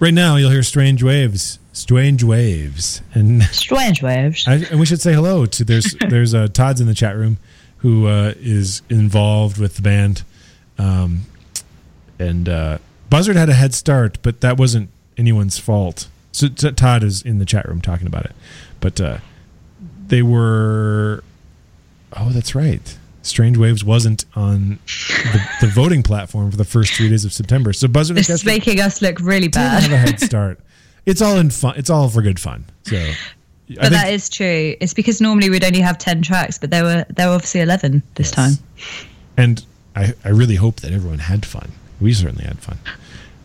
[0.00, 4.46] right now you'll hear Strange Waves, Strange Waves, and Strange Waves.
[4.48, 7.36] I, and we should say hello to there's there's uh, Todd's in the chat room
[7.78, 10.22] who uh, is involved with the band,
[10.78, 11.22] um,
[12.18, 12.78] and uh,
[13.10, 16.08] Buzzard had a head start, but that wasn't anyone's fault.
[16.32, 18.32] So, so Todd is in the chat room talking about it,
[18.80, 19.18] but uh,
[20.06, 21.22] they were.
[22.16, 22.96] Oh, that's right.
[23.22, 24.78] Strange Waves wasn't on
[25.32, 27.72] the, the voting platform for the first three days of September.
[27.72, 29.82] So Buzzard This is making us look really did bad.
[29.82, 30.60] have a head start.
[31.06, 31.74] It's all in fun.
[31.76, 32.64] It's all for good fun.
[32.84, 32.96] So,
[33.68, 34.74] But think- that is true.
[34.80, 38.02] It's because normally we'd only have ten tracks, but there were there were obviously eleven
[38.14, 38.54] this time.
[39.36, 39.64] and
[39.96, 41.72] I, I really hope that everyone had fun.
[42.00, 42.78] We certainly had fun.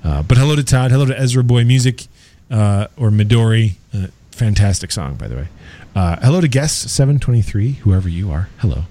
[0.04, 0.92] Uh, but hello to Todd.
[0.92, 2.08] Hello to Ezra Boy Music
[2.50, 3.74] uh, or Midori.
[3.94, 5.48] Uh, fantastic song, by the way.
[5.96, 8.50] Uh, hello to guest 723, whoever you are.
[8.60, 8.84] Hello.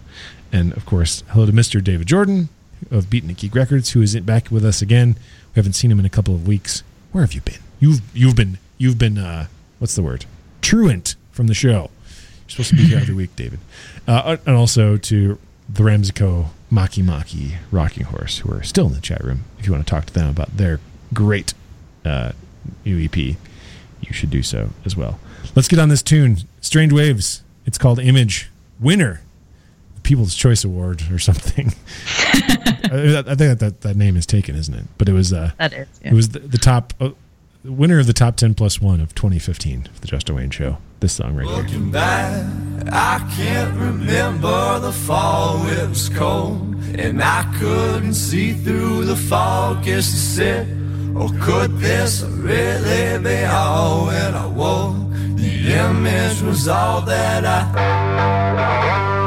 [0.52, 1.82] And of course, hello to Mr.
[1.82, 2.48] David Jordan
[2.90, 5.16] of Beatnik Geek Records, who is back with us again.
[5.54, 6.82] We haven't seen him in a couple of weeks.
[7.12, 7.58] Where have you been?
[7.81, 9.47] You've you've been you've been uh,
[9.79, 10.24] what's the word?
[10.62, 11.91] Truant from the show.
[12.43, 13.61] You're supposed to be here every week, David.
[14.07, 19.01] Uh, and also to the Ramisco Maki Maki Rocking Horse, who are still in the
[19.01, 19.45] chat room.
[19.59, 20.81] If you want to talk to them about their
[21.12, 21.55] great
[22.05, 22.33] uh,
[22.85, 23.37] new EP, you
[24.12, 25.20] should do so as well.
[25.55, 26.39] Let's get on this tune.
[26.61, 27.43] Strange Waves.
[27.66, 28.51] It's called Image.
[28.81, 29.20] Winner.
[30.03, 31.74] People's Choice Award or something.
[32.16, 34.85] I I think that, that that name is taken, isn't it?
[34.97, 36.11] But it was uh, That is, yeah.
[36.11, 37.11] it was the, the top uh,
[37.64, 40.78] winner of the top ten plus one of 2015 for the Justin Wayne Show.
[41.00, 41.56] This song right here.
[41.56, 42.44] Looking back,
[42.92, 45.64] I can't remember the fall.
[45.68, 49.84] It was cold, and I couldn't see through the fog.
[49.84, 50.66] Guess to sit,
[51.14, 54.96] or could this really be all when I woke?
[55.36, 59.17] The image was all that I.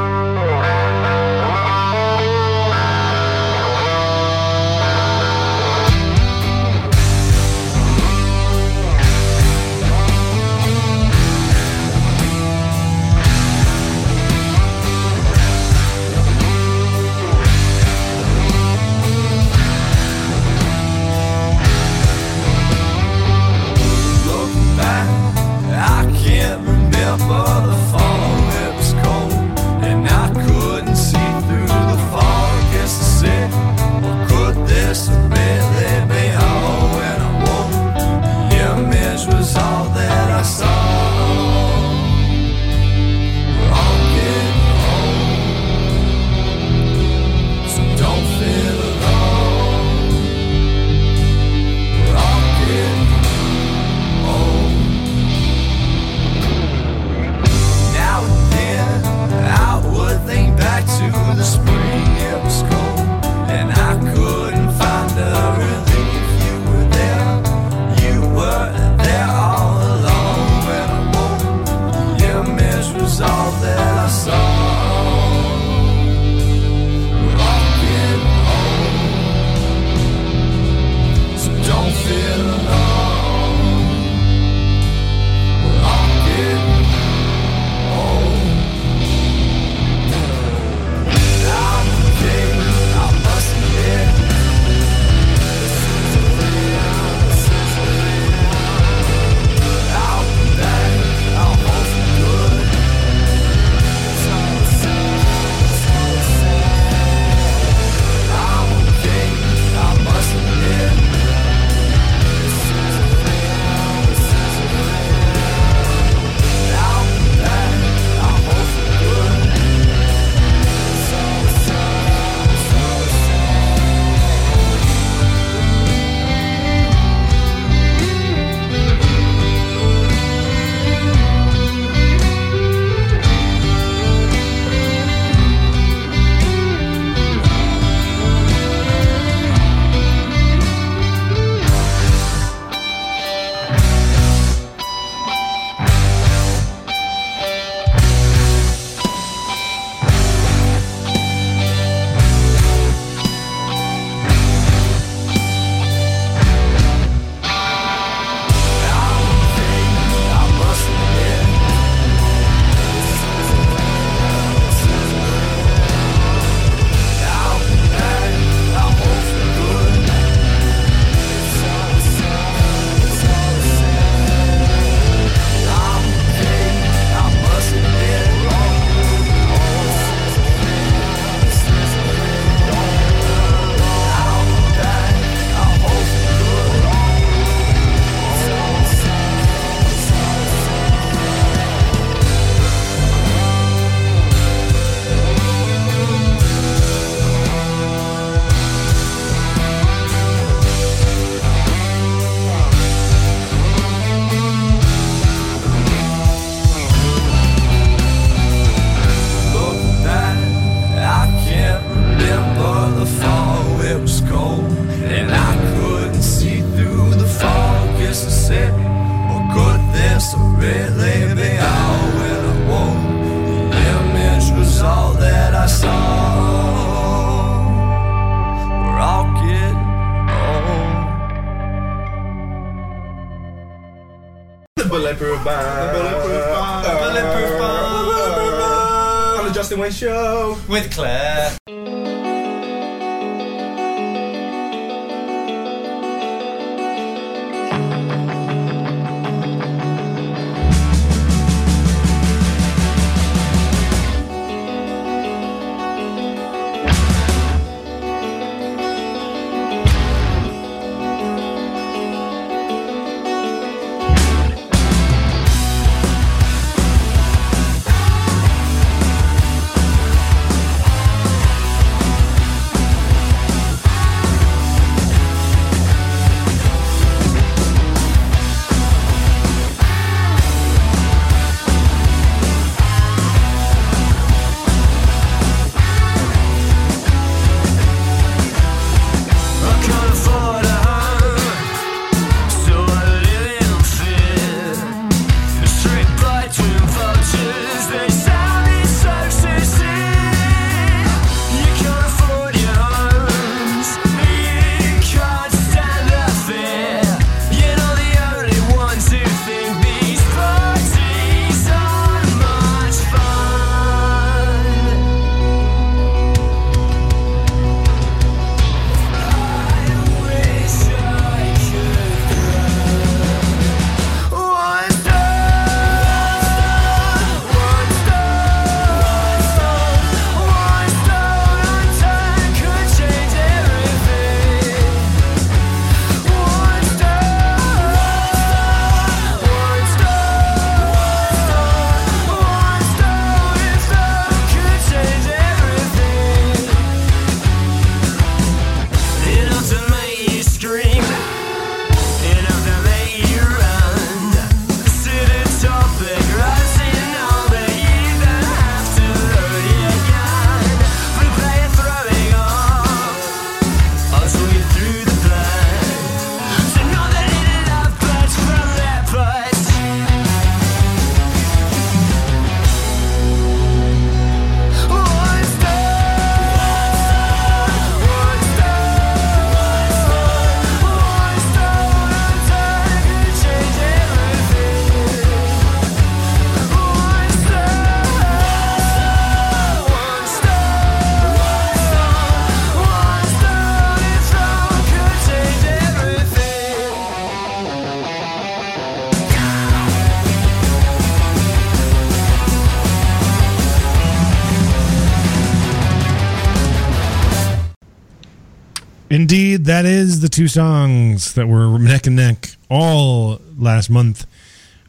[409.62, 414.26] That is the two songs that were neck and neck all last month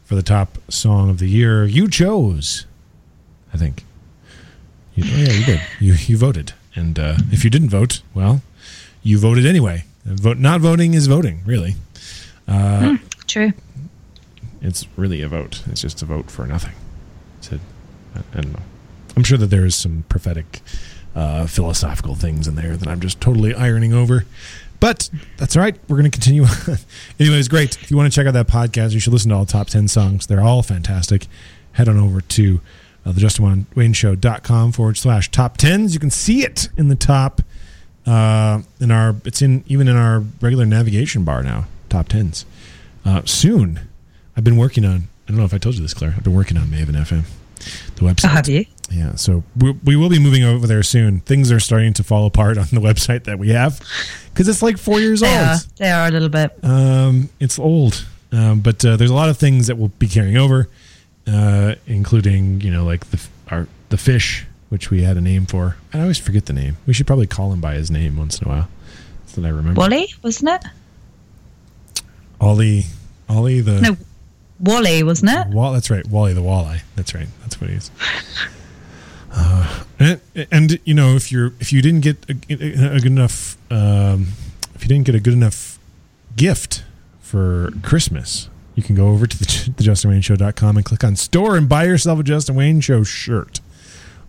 [0.04, 1.64] for the top song of the year.
[1.64, 2.66] You chose,
[3.54, 3.86] I think.
[4.96, 5.62] You, oh yeah, you did.
[5.80, 8.42] You you voted, and uh, if you didn't vote, well,
[9.04, 9.84] you voted anyway.
[10.06, 11.76] Vote not voting is voting, really.
[12.48, 12.98] Uh,
[13.28, 13.54] True.
[14.60, 15.62] it's really a vote.
[15.68, 16.74] It's just a vote for nothing.
[17.42, 17.60] So,
[18.16, 18.64] I, I don't know.
[19.16, 20.62] I'm sure that there is some prophetic,
[21.16, 24.26] uh, philosophical things in there that I'm just totally ironing over.
[24.84, 25.78] But that's all right.
[25.88, 26.44] We're going to continue.
[27.20, 27.78] Anyways, great.
[27.82, 29.68] If you want to check out that podcast, you should listen to all the top
[29.68, 30.28] 10 songs.
[30.28, 31.28] They're all fantastic.
[31.72, 32.60] Head on over to
[33.06, 35.94] uh, the Justin Wayne Show.com forward slash top 10s.
[35.94, 37.42] You can see it in the top,
[38.06, 42.44] uh, in our, it's in, even in our regular navigation bar now, top 10s.
[43.06, 43.80] Uh, soon,
[44.36, 46.14] I've been working on, I don't know if I told you this, Claire.
[46.18, 47.24] I've been working on Maven FM,
[47.96, 48.32] the website.
[48.32, 48.66] have you?
[48.94, 51.22] Yeah, so we, we will be moving over there soon.
[51.22, 53.80] Things are starting to fall apart on the website that we have
[54.32, 55.48] because it's like four years They old.
[55.48, 55.58] are.
[55.78, 56.52] They are a little bit.
[56.64, 60.38] Um, it's old, um, but uh, there's a lot of things that we'll be carrying
[60.38, 60.70] over,
[61.28, 65.76] uh, including you know like the our the fish, which we had a name for.
[65.94, 66.78] I always forget the name.
[66.86, 68.68] We should probably call him by his name once in a while,
[69.26, 69.80] so that I remember.
[69.80, 70.64] Wally, wasn't it?
[72.40, 72.86] Ollie,
[73.30, 73.98] Ollie the No,
[74.60, 75.48] Wally, wasn't it?
[75.48, 76.06] Wall, that's right.
[76.08, 76.82] Wally the walleye.
[76.96, 77.28] That's right.
[77.42, 77.90] That's what he is.
[79.36, 83.58] Uh, and, and you know, if you're if you didn't get a, a good enough,
[83.72, 84.28] um,
[84.76, 85.80] if you didn't get a good enough
[86.36, 86.84] gift
[87.20, 89.46] for Christmas, you can go over to the,
[89.78, 93.60] the JustinWayneShow.com and click on store and buy yourself a Justin Wayne Show shirt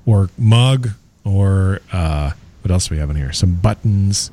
[0.07, 0.91] or mug
[1.25, 2.33] or uh,
[2.63, 3.33] what else do we have in here?
[3.33, 4.31] Some buttons,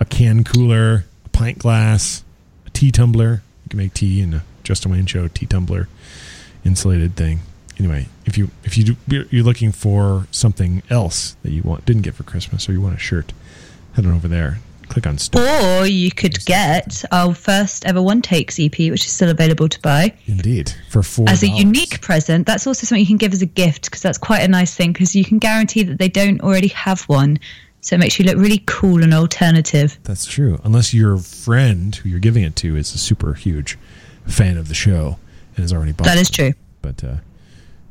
[0.00, 2.24] a can cooler, a pint glass,
[2.66, 3.42] a tea tumbler.
[3.64, 5.88] You can make tea in a Justin Wayne Show tea tumbler
[6.64, 7.40] insulated thing.
[7.82, 12.02] Anyway, if you if you do, you're looking for something else that you want didn't
[12.02, 13.32] get for Christmas or you want a shirt,
[13.94, 15.42] head on over there, click on store.
[15.42, 19.80] Or you could get our first ever one takes EP, which is still available to
[19.80, 20.14] buy.
[20.26, 22.46] Indeed, for four as a unique present.
[22.46, 24.92] That's also something you can give as a gift because that's quite a nice thing
[24.92, 27.40] because you can guarantee that they don't already have one.
[27.80, 29.98] So it makes you look really cool and alternative.
[30.04, 30.60] That's true.
[30.62, 33.76] Unless your friend who you're giving it to is a super huge
[34.28, 35.18] fan of the show
[35.56, 36.04] and has already bought.
[36.04, 36.32] That is it.
[36.32, 36.52] true.
[36.80, 37.16] But uh,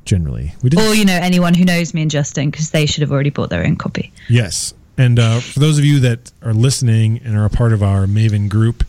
[0.06, 0.80] generally, we did.
[0.80, 3.50] Or, you know, anyone who knows me and Justin because they should have already bought
[3.50, 4.12] their own copy.
[4.30, 4.74] Yes.
[4.98, 8.06] And uh, for those of you that are listening and are a part of our
[8.06, 8.84] Maven group,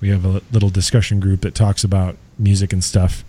[0.00, 3.24] we have a little discussion group that talks about music and stuff.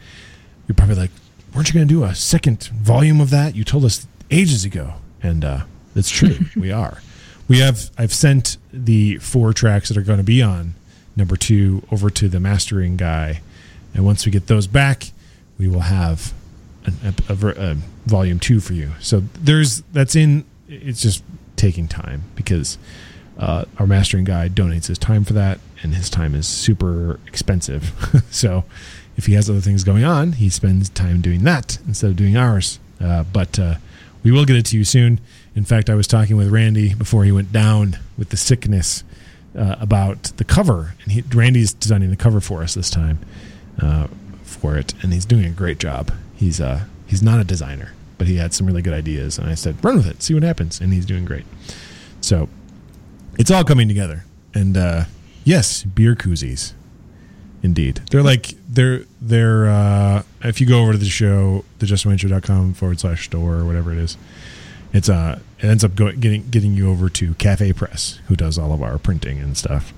[0.68, 1.12] You're probably like,
[1.54, 3.56] weren't you going to do a second volume of that?
[3.56, 4.94] You told us ages ago.
[5.22, 5.64] And uh,
[5.96, 6.38] it's true.
[6.56, 7.02] we are.
[7.48, 10.76] We have, I've sent the four tracks that are going to be on
[11.16, 13.42] number two over to the mastering guy.
[13.94, 15.12] And once we get those back,
[15.58, 16.34] we will have
[16.86, 17.76] a, a, a
[18.06, 18.92] volume two for you.
[19.00, 21.24] So there's, that's in, it's just
[21.56, 22.78] taking time because
[23.38, 28.24] uh, our mastering guy donates his time for that, and his time is super expensive.
[28.30, 28.64] so
[29.18, 32.38] if he has other things going on, he spends time doing that instead of doing
[32.38, 32.80] ours.
[33.00, 33.76] Uh, but uh,
[34.24, 35.20] we will get it to you soon.
[35.56, 39.04] In fact, I was talking with Randy before he went down with the sickness
[39.58, 43.20] uh, about the cover, and he, Randy's designing the cover for us this time
[43.82, 44.08] uh,
[44.44, 46.12] for it, and he's doing a great job.
[46.42, 49.54] He's uh, he's not a designer, but he had some really good ideas, and I
[49.54, 51.46] said, run with it, see what happens, and he's doing great.
[52.20, 52.50] So
[53.38, 55.04] it's all coming together, and uh,
[55.44, 56.74] yes, beer koozies,
[57.62, 58.02] indeed.
[58.10, 59.68] They're like they're they're.
[59.68, 64.00] Uh, if you go over to the show, thejustwayneshow.com forward slash store or whatever it
[64.00, 64.18] is,
[64.94, 68.58] it's uh it ends up going getting getting you over to Cafe Press, who does
[68.58, 69.94] all of our printing and stuff.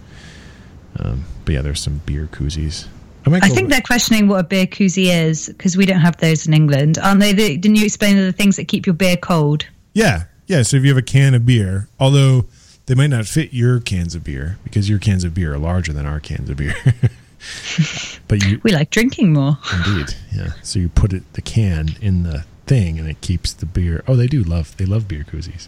[0.99, 2.87] Um, but yeah, there's some beer koozies.
[3.25, 6.45] I I think they're questioning what a beer koozie is because we don't have those
[6.47, 7.33] in England, aren't they?
[7.33, 9.65] The, didn't you explain the things that keep your beer cold?
[9.93, 10.63] Yeah, yeah.
[10.63, 12.45] So if you have a can of beer, although
[12.85, 15.93] they might not fit your cans of beer because your cans of beer are larger
[15.93, 16.75] than our cans of beer.
[18.27, 19.57] but you We like drinking more.
[19.85, 20.53] indeed, yeah.
[20.61, 24.03] So you put it the can in the thing, and it keeps the beer.
[24.07, 25.67] Oh, they do love they love beer koozies.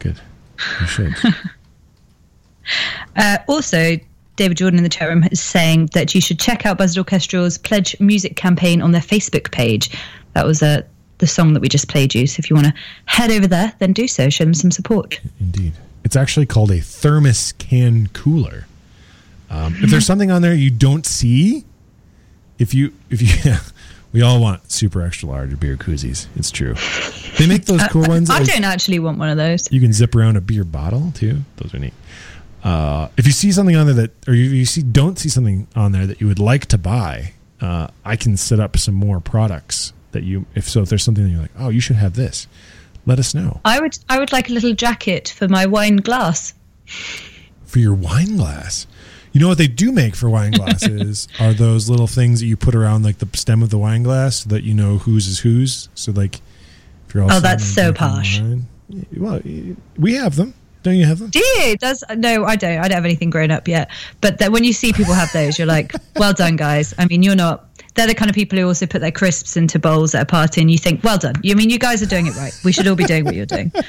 [0.00, 0.20] Good,
[0.80, 1.14] you should.
[3.16, 3.96] Uh, also,
[4.42, 7.58] David Jordan in the chat room is saying that you should check out Buzzard Orchestral's
[7.58, 9.96] Pledge Music campaign on their Facebook page.
[10.32, 10.82] That was uh,
[11.18, 12.26] the song that we just played you.
[12.26, 12.74] So if you want to
[13.04, 14.30] head over there, then do so.
[14.30, 15.20] Show them some support.
[15.38, 15.74] Indeed.
[16.02, 18.66] It's actually called a thermos can cooler.
[19.48, 21.64] Um, if there's something on there you don't see,
[22.58, 23.54] if you if you
[24.12, 26.26] we all want super extra large beer koozies.
[26.34, 26.74] It's true.
[27.38, 28.28] They make those cool ones.
[28.28, 29.70] I don't actually want one of those.
[29.70, 31.42] You can zip around a beer bottle too.
[31.58, 31.94] Those are neat.
[32.62, 35.66] Uh, if you see something on there that, or you, you see don't see something
[35.74, 39.20] on there that you would like to buy, uh, I can set up some more
[39.20, 40.46] products that you.
[40.54, 42.46] If so, if there's something that you're like, oh, you should have this,
[43.06, 46.54] let us know I would I would like a little jacket for my wine glass.
[47.64, 48.86] for your wine glass.
[49.32, 52.56] You know what they do make for wine glasses are those little things that you
[52.56, 55.40] put around like the stem of the wine glass so that you know whose is
[55.40, 55.88] whose.
[55.94, 56.40] So like,
[57.08, 58.40] if you're all Oh, that's so posh.
[58.40, 58.66] wine-
[59.16, 59.40] well,
[59.96, 60.52] we have them.
[60.82, 61.30] Don't you have them?
[61.30, 61.76] Do you?
[61.76, 62.78] Does no, I don't.
[62.78, 63.90] I don't have anything grown up yet.
[64.20, 66.94] But that when you see people have those, you're like, well done, guys.
[66.98, 67.68] I mean, you're not.
[67.94, 70.62] They're the kind of people who also put their crisps into bowls at a party,
[70.62, 71.34] and you think, well done.
[71.42, 72.52] You I mean you guys are doing it right.
[72.64, 73.72] We should all be doing what you're doing.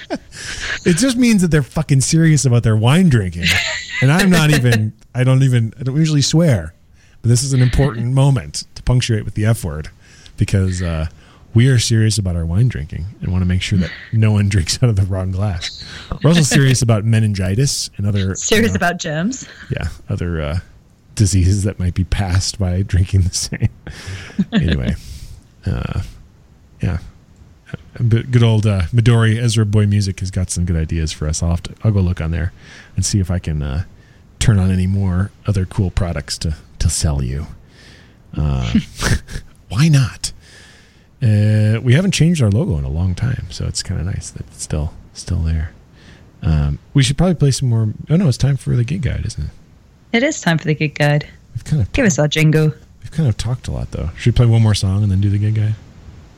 [0.85, 3.45] It just means that they're fucking serious about their wine drinking.
[4.01, 6.73] And I'm not even, I don't even, I don't usually swear.
[7.21, 9.89] But this is an important moment to punctuate with the F word
[10.35, 11.07] because uh,
[11.53, 14.49] we are serious about our wine drinking and want to make sure that no one
[14.49, 15.83] drinks out of the wrong glass.
[16.23, 19.47] We're also serious about meningitis and other, Serious you know, about germs.
[19.69, 20.59] yeah, other uh,
[21.15, 23.69] diseases that might be passed by drinking the same.
[24.51, 24.95] anyway,
[25.65, 26.01] uh,
[26.81, 26.97] yeah.
[27.95, 31.27] A bit- Good old uh, Midori Ezra Boy Music has got some good ideas for
[31.27, 31.41] us.
[31.43, 32.51] I'll have to, I'll go look on there
[32.95, 33.83] and see if I can uh,
[34.39, 37.47] turn on any more other cool products to to sell you.
[38.35, 38.73] Uh,
[39.69, 40.31] why not?
[41.23, 44.29] Uh, we haven't changed our logo in a long time, so it's kind of nice
[44.31, 45.71] that it's still still there.
[46.41, 47.93] Um, we should probably play some more.
[48.09, 49.51] Oh no, it's time for the gig guide, isn't it?
[50.17, 51.27] It is time for the gig guide.
[51.53, 52.73] We've kind of Give us our jingle.
[53.01, 54.09] we've kind of talked a lot though.
[54.17, 55.75] Should we play one more song and then do the gig guide?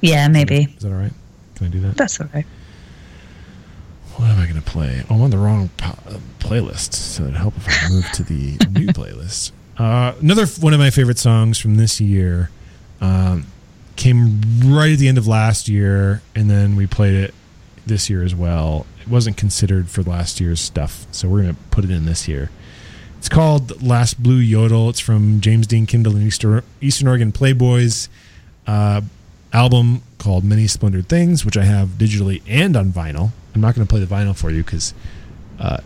[0.01, 0.73] Yeah, maybe.
[0.77, 1.13] Is that all right?
[1.55, 1.97] Can I do that?
[1.97, 2.45] That's all right.
[4.17, 5.03] What am I going to play?
[5.09, 8.23] Oh, I'm on the wrong po- uh, playlist, so it'd help if I move to
[8.23, 9.51] the new playlist.
[9.77, 12.49] Uh, another f- one of my favorite songs from this year
[13.01, 13.45] um,
[13.95, 17.33] came right at the end of last year, and then we played it
[17.85, 18.85] this year as well.
[19.01, 22.49] It wasn't considered for last year's stuff, so we're to put it in this year.
[23.17, 24.89] It's called Last Blue Yodel.
[24.89, 28.07] It's from James Dean Kindle and Easter, Eastern Oregon Playboys
[28.67, 29.01] uh,
[29.53, 33.31] album called Many Splendid Things, which I have digitally and on vinyl.
[33.53, 34.93] I'm not going to play the vinyl for you because
[35.59, 35.77] uh,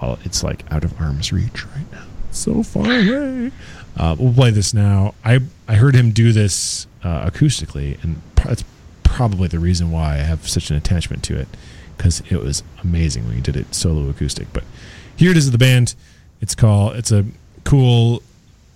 [0.00, 2.04] well, it's like out of arm's reach right now.
[2.30, 3.50] So far away.
[3.96, 5.14] Uh, we'll play this now.
[5.24, 8.64] I I heard him do this uh, acoustically, and that's
[9.04, 11.46] probably the reason why I have such an attachment to it
[11.96, 14.48] because it was amazing when he did it solo acoustic.
[14.52, 14.64] But
[15.14, 15.94] here it is, the band.
[16.40, 16.96] It's called.
[16.96, 17.24] It's a
[17.62, 18.22] cool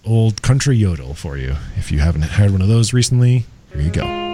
[0.04, 1.56] old country yodel for you.
[1.76, 4.29] If you haven't heard one of those recently, here you go.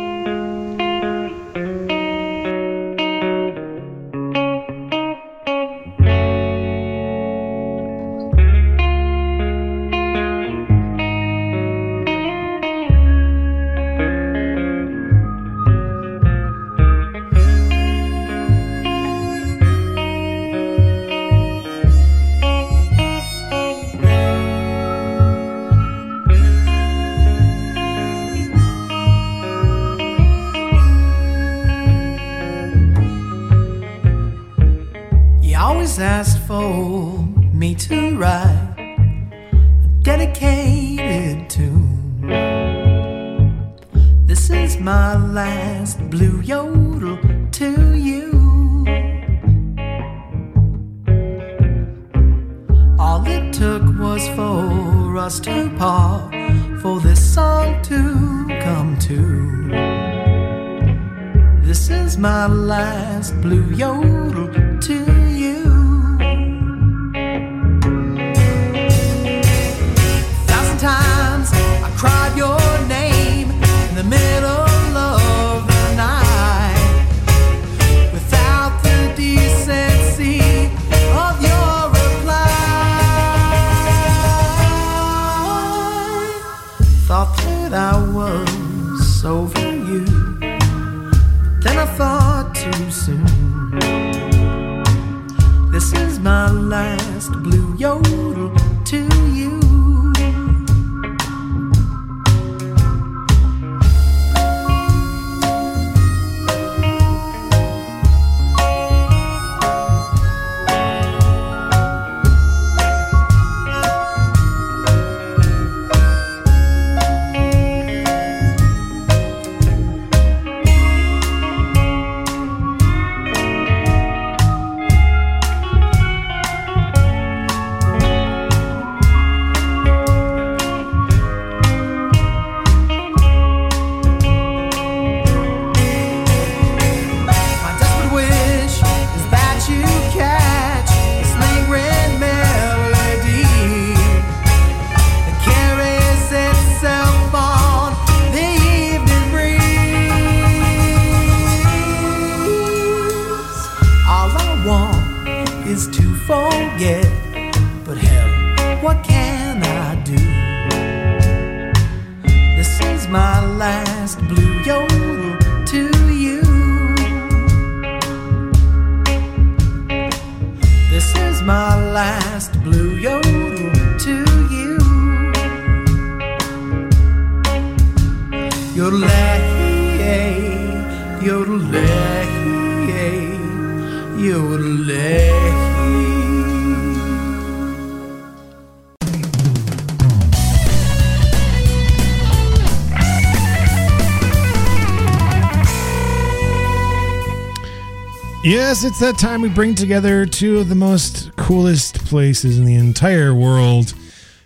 [198.76, 202.74] Yes, it's that time we bring together two of the most coolest places in the
[202.74, 203.94] entire world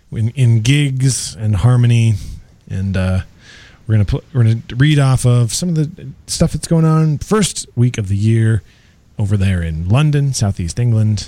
[0.09, 2.13] in, in gigs and harmony,
[2.69, 3.23] and uh,
[3.85, 7.17] we're gonna put, we're gonna read off of some of the stuff that's going on
[7.17, 8.63] first week of the year
[9.19, 11.27] over there in London, southeast England,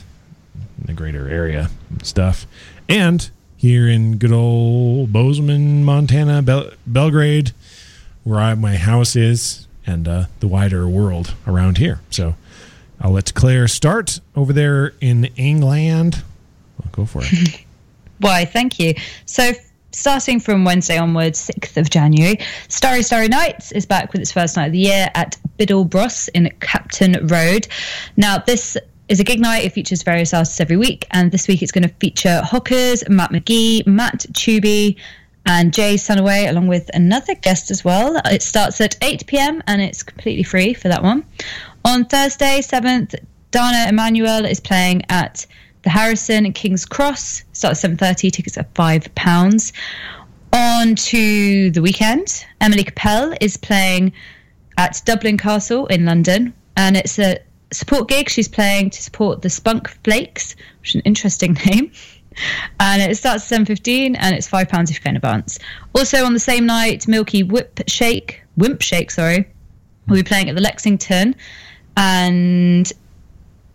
[0.80, 2.48] in the greater area and stuff,
[2.88, 7.52] and here in good old Bozeman, Montana, Bel- Belgrade,
[8.24, 12.00] where I, my house is, and uh, the wider world around here.
[12.10, 12.36] So
[13.04, 16.24] I'll let Claire start over there in England.
[16.80, 17.66] Well, go for it.
[18.20, 18.94] Why, thank you.
[19.26, 19.52] So,
[19.92, 22.40] starting from Wednesday onwards, 6th of January,
[22.70, 26.30] Starry Starry Nights is back with its first night of the year at Biddle Bros
[26.30, 27.68] in Clapton Road.
[28.16, 28.78] Now, this
[29.10, 29.66] is a gig night.
[29.66, 33.32] It features various artists every week, and this week it's going to feature Hookers, Matt
[33.32, 34.96] McGee, Matt Tubey,
[35.46, 38.22] and Jay Sunaway, along with another guest as well.
[38.26, 41.26] It starts at 8 pm and it's completely free for that one.
[41.86, 43.14] On Thursday, 7th,
[43.52, 45.46] Dana Emanuel is playing at
[45.84, 47.44] the Harrison and King's Cross.
[47.52, 49.74] Starts at 7.30, tickets are £5.
[50.54, 54.14] On to the weekend, Emily Capel is playing
[54.78, 57.40] at Dublin Castle in London, and it's a
[57.74, 58.30] support gig.
[58.30, 61.92] She's playing to support the Spunk Flakes, which is an interesting name.
[62.80, 65.60] And it starts at 7.15 and it's £5 if you can advance.
[65.94, 69.48] Also on the same night, Milky Whip Shake, Wimp Shake, sorry,
[70.08, 71.36] will be playing at the Lexington.
[71.95, 72.91] And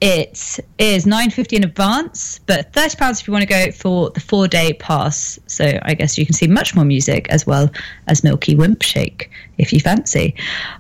[0.01, 4.74] it is 9.50 in advance, but £30 if you want to go for the four-day
[4.74, 5.39] pass.
[5.47, 7.70] So I guess you can see much more music as well
[8.07, 10.35] as Milky Wimp Shake if you fancy.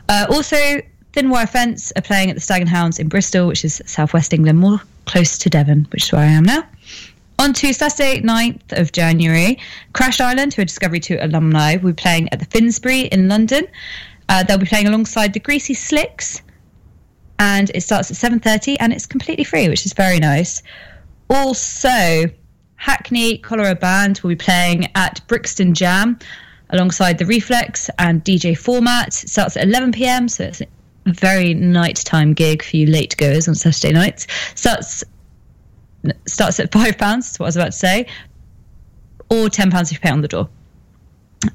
[0.08, 0.80] Uh, also,
[1.12, 4.32] Thin Wire Fence are playing at the Stag and Hounds in Bristol, which is southwest
[4.32, 6.64] England, more close to Devon, which is where I am now.
[7.40, 9.58] On to Saturday, 9th of January,
[9.92, 13.66] Crash Island, who are Discovery 2 alumni, will be playing at the Finsbury in London.
[14.28, 16.42] Uh, they'll be playing alongside the Greasy Slicks,
[17.38, 20.62] and it starts at 7.30 and it's completely free, which is very nice.
[21.30, 22.24] Also,
[22.76, 26.18] Hackney Colliery Band will be playing at Brixton Jamm
[26.70, 29.08] alongside the Reflex and DJ Format.
[29.08, 30.66] It starts at 11 pm, so it's a
[31.06, 34.26] very nighttime gig for you late goers on Saturday nights.
[34.54, 35.04] Starts
[36.26, 37.26] starts at five pounds.
[37.26, 38.06] That's what I was about to say,
[39.30, 40.48] or ten pounds if you pay on the door.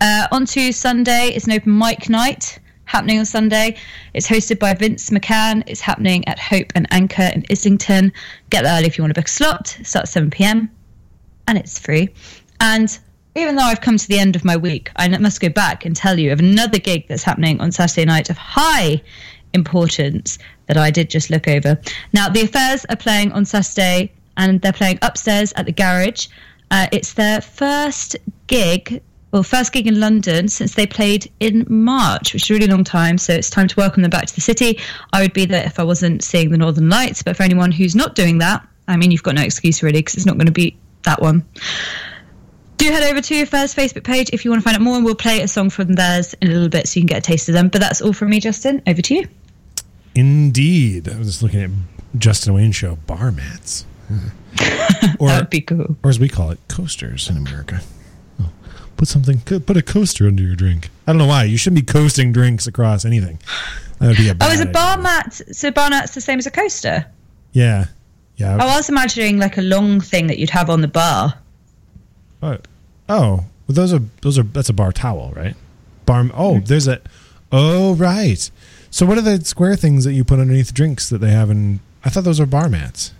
[0.01, 3.77] Uh, on to Sunday, it's an open mic night happening on Sunday.
[4.13, 5.63] It's hosted by Vince McCann.
[5.67, 8.11] It's happening at Hope and Anchor in Islington.
[8.49, 9.77] Get there early if you want to book a slot.
[9.79, 10.69] It starts at 7 pm
[11.47, 12.09] and it's free.
[12.59, 12.97] And
[13.35, 15.95] even though I've come to the end of my week, I must go back and
[15.95, 19.01] tell you of another gig that's happening on Saturday night of high
[19.53, 20.37] importance
[20.67, 21.79] that I did just look over.
[22.13, 26.27] Now, the Affairs are playing on Saturday and they're playing upstairs at the garage.
[26.71, 28.15] Uh, it's their first
[28.47, 29.01] gig,
[29.33, 32.83] well, first gig in London since they played in March, which is a really long
[32.83, 33.17] time.
[33.17, 34.79] So it's time to welcome them back to the city.
[35.11, 37.95] I would be there if I wasn't seeing the Northern Lights, but for anyone who's
[37.95, 40.51] not doing that, I mean, you've got no excuse really because it's not going to
[40.51, 41.43] be that one.
[42.77, 45.03] Do head over to Affairs Facebook page if you want to find out more, and
[45.03, 47.21] we'll play a song from theirs in a little bit so you can get a
[47.21, 47.69] taste of them.
[47.69, 48.83] But that's all from me, Justin.
[48.85, 49.27] Over to you.
[50.13, 51.09] Indeed.
[51.09, 51.71] I was just looking at
[52.19, 53.87] Justin Wayne show bar mats.
[55.19, 55.97] or, that would be cool.
[56.03, 57.81] Or as we call it, coasters in America.
[58.97, 60.89] Put something, put a coaster under your drink.
[61.07, 61.43] I don't know why.
[61.43, 63.39] You shouldn't be coasting drinks across anything.
[63.99, 64.73] That would be a bad Oh, is a idea.
[64.73, 65.33] bar mat?
[65.51, 67.05] So bar mat's the same as a coaster?
[67.51, 67.85] Yeah.
[68.37, 68.55] Yeah.
[68.59, 71.33] Oh, I was imagining like a long thing that you'd have on the bar.
[72.41, 72.57] Oh,
[73.09, 75.55] oh, well, those are those are that's a bar towel, right?
[76.05, 76.29] Bar.
[76.33, 76.65] Oh, Mm-hmm.
[76.65, 77.01] there's a.
[77.51, 78.49] Oh, right.
[78.89, 81.79] So what are the square things that you put underneath drinks that they have in?
[82.05, 83.11] I thought those were bar mats,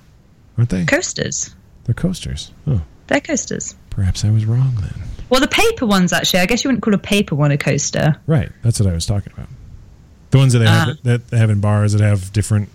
[0.58, 0.86] aren't they?
[0.86, 1.54] Coasters.
[1.86, 2.52] They're coasters.
[2.68, 3.76] Oh, They're coasters.
[3.90, 5.04] perhaps I was wrong then.
[5.34, 6.41] Well, the paper ones actually.
[6.41, 8.15] I guess you wouldn't call a paper one a coaster.
[8.27, 8.51] Right.
[8.61, 9.47] That's what I was talking about.
[10.30, 10.85] The ones that they Ah.
[10.85, 12.69] have that they have in bars that have different,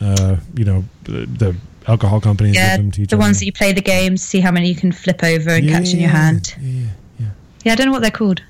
[0.00, 1.56] uh, you know, the, the
[1.86, 4.90] alcohol companies Yeah, the ones that you play the games, see how many you can
[4.90, 6.54] flip over and catch in your hand.
[6.56, 6.88] Yeah, hand.
[7.18, 7.26] Yeah,
[7.64, 8.40] Yeah, I don't know what they're called.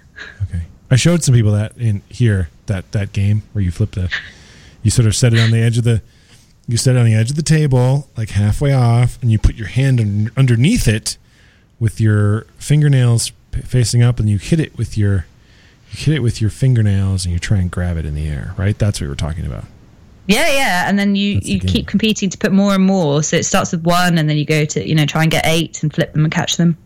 [0.45, 4.09] Okay, I showed some people that in here that that game where you flip the,
[4.85, 6.01] you sort of set it on the edge of the,
[6.69, 9.57] you set it on the edge of the table like halfway off, and you put
[9.57, 11.17] your hand un- underneath it,
[11.81, 15.27] with your fingernails p- facing up, and you hit it with your,
[15.91, 18.55] you hit it with your fingernails, and you try and grab it in the air.
[18.57, 19.65] Right, that's what we're talking about.
[20.27, 23.23] Yeah, yeah, and then you you keep competing to put more and more.
[23.25, 25.45] So it starts with one, and then you go to you know try and get
[25.47, 26.77] eight and flip them and catch them.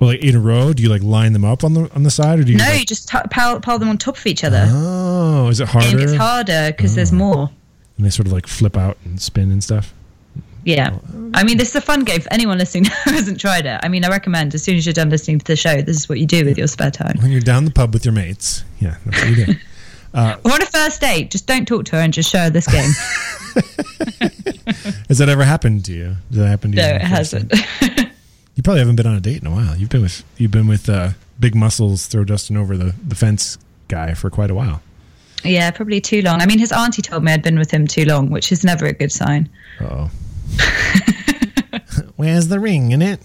[0.00, 2.10] Well, like in a row, do you like line them up on the on the
[2.10, 2.58] side, or do you?
[2.58, 4.64] no, like- you just t- pile, pile them on top of each other.
[4.68, 5.98] oh, is it harder?
[5.98, 6.96] gets harder because Oh.
[6.96, 7.50] there's more.
[7.96, 9.92] And they sort of like flip out and spin and stuff.
[10.76, 10.98] Yeah.
[11.34, 13.80] I mean, this is a fun game for anyone listening who hasn't tried it.
[13.82, 16.08] I mean, I recommend as soon as you're done listening to the show, this is
[16.08, 17.16] what you do with your spare time.
[17.20, 19.54] When you're down the pub with your mates, yeah, that's what you do.
[20.12, 22.50] Uh, Or on a first date, just don't talk to her and just show her
[22.50, 22.90] this game.
[25.08, 26.16] has that ever happened to you?
[26.32, 26.82] Did that happen to you?
[26.82, 27.52] no, it hasn't.
[28.56, 29.76] You probably haven't been on a date in a while.
[29.76, 33.56] You've been with you've been with uh, big muscles throw Dustin over the, the fence
[33.88, 34.82] guy for quite a while.
[35.44, 36.40] yeah, probably too long.
[36.42, 38.86] I mean, his auntie told me I'd been with him too long, which is never
[38.86, 39.48] a good sign.
[39.80, 40.10] Oh.
[42.16, 43.20] Where's the ring in it?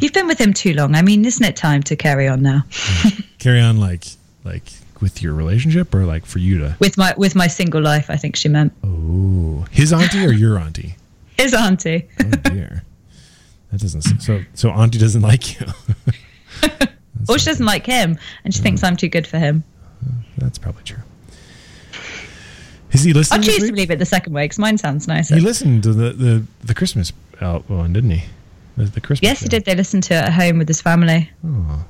[0.00, 0.94] You've been with him too long.
[0.94, 2.64] I mean, isn't it time to carry on now?
[3.38, 4.04] Carry on like
[4.44, 8.10] like with your relationship or like for you to With my with my single life,
[8.10, 8.72] I think she meant.
[8.82, 10.96] Oh, his auntie or your auntie?
[11.38, 12.08] His auntie.
[12.18, 12.82] Oh dear.
[13.70, 15.66] That doesn't so so auntie doesn't like you.
[17.28, 18.86] or she doesn't like him, and she thinks oh.
[18.86, 19.62] I'm too good for him.
[20.38, 21.02] That's probably true.
[22.96, 23.42] Is he listening?
[23.42, 25.34] this choose to believe it the second way because mine sounds nicer.
[25.34, 28.24] He listened to the the, the Christmas one, didn't he?
[28.76, 29.28] The, the Christmas.
[29.28, 29.64] Yes, he did.
[29.64, 31.30] They listened to it at home with his family.
[31.44, 31.84] Oh,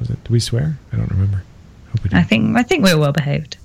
[0.00, 0.22] was it?
[0.24, 0.78] Did we swear?
[0.92, 1.42] I don't remember.
[1.92, 2.18] Hope we did.
[2.18, 3.56] I think I think we were well behaved.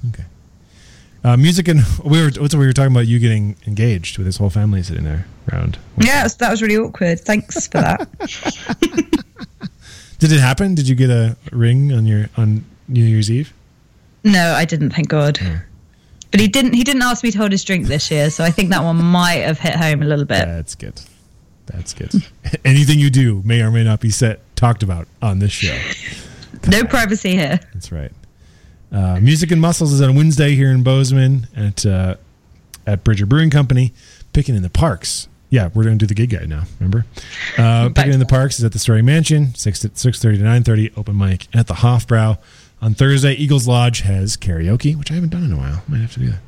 [1.23, 2.31] Uh, music and we were.
[2.37, 3.07] What's we were talking about?
[3.07, 5.77] You getting engaged with his whole family sitting there around.
[5.97, 7.19] Yeah, that was, that was really awkward.
[7.21, 8.09] Thanks for that.
[10.19, 10.75] Did it happen?
[10.75, 13.53] Did you get a ring on your on New Year's Eve?
[14.23, 14.91] no, I didn't.
[14.91, 15.39] Thank God.
[16.31, 16.73] But he didn't.
[16.73, 19.03] He didn't ask me to hold his drink this year, so I think that one
[19.03, 20.45] might have hit home a little bit.
[20.45, 21.01] That's good.
[21.65, 22.11] That's good.
[22.65, 25.77] Anything you do may or may not be set talked about on this show.
[26.69, 27.59] No privacy here.
[27.73, 28.11] That's right.
[28.91, 32.15] Uh, Music and Muscles is on Wednesday here in Bozeman at uh,
[32.85, 33.93] at Bridger Brewing Company.
[34.33, 35.27] Picking in the Parks.
[35.49, 36.63] Yeah, we're going to do the gig guide now.
[36.79, 37.05] Remember?
[37.57, 40.43] Uh, Picking in the Parks is at the Story Mansion, six to six thirty to
[40.43, 40.91] nine thirty.
[40.95, 42.37] Open mic at the Hofbrau
[42.81, 43.33] on Thursday.
[43.33, 45.83] Eagles Lodge has karaoke, which I haven't done in a while.
[45.87, 46.39] Might have to do that.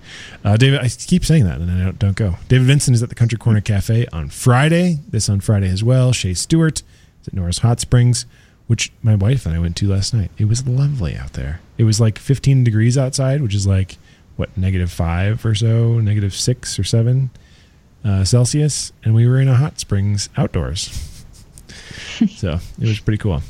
[0.43, 2.35] Uh, David, I keep saying that and I don't, don't go.
[2.47, 4.99] David Vincent is at the Country Corner Cafe on Friday.
[5.09, 6.11] This on Friday as well.
[6.11, 6.81] Shay Stewart
[7.21, 8.25] is at Norris Hot Springs,
[8.67, 10.31] which my wife and I went to last night.
[10.37, 11.61] It was lovely out there.
[11.77, 13.97] It was like 15 degrees outside, which is like
[14.35, 17.29] what negative five or so, negative six or seven
[18.03, 21.25] uh, Celsius, and we were in a hot springs outdoors.
[22.29, 23.41] so it was pretty cool.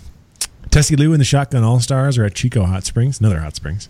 [0.73, 3.89] Tessie Lou and the Shotgun All Stars are at Chico Hot Springs, another hot springs.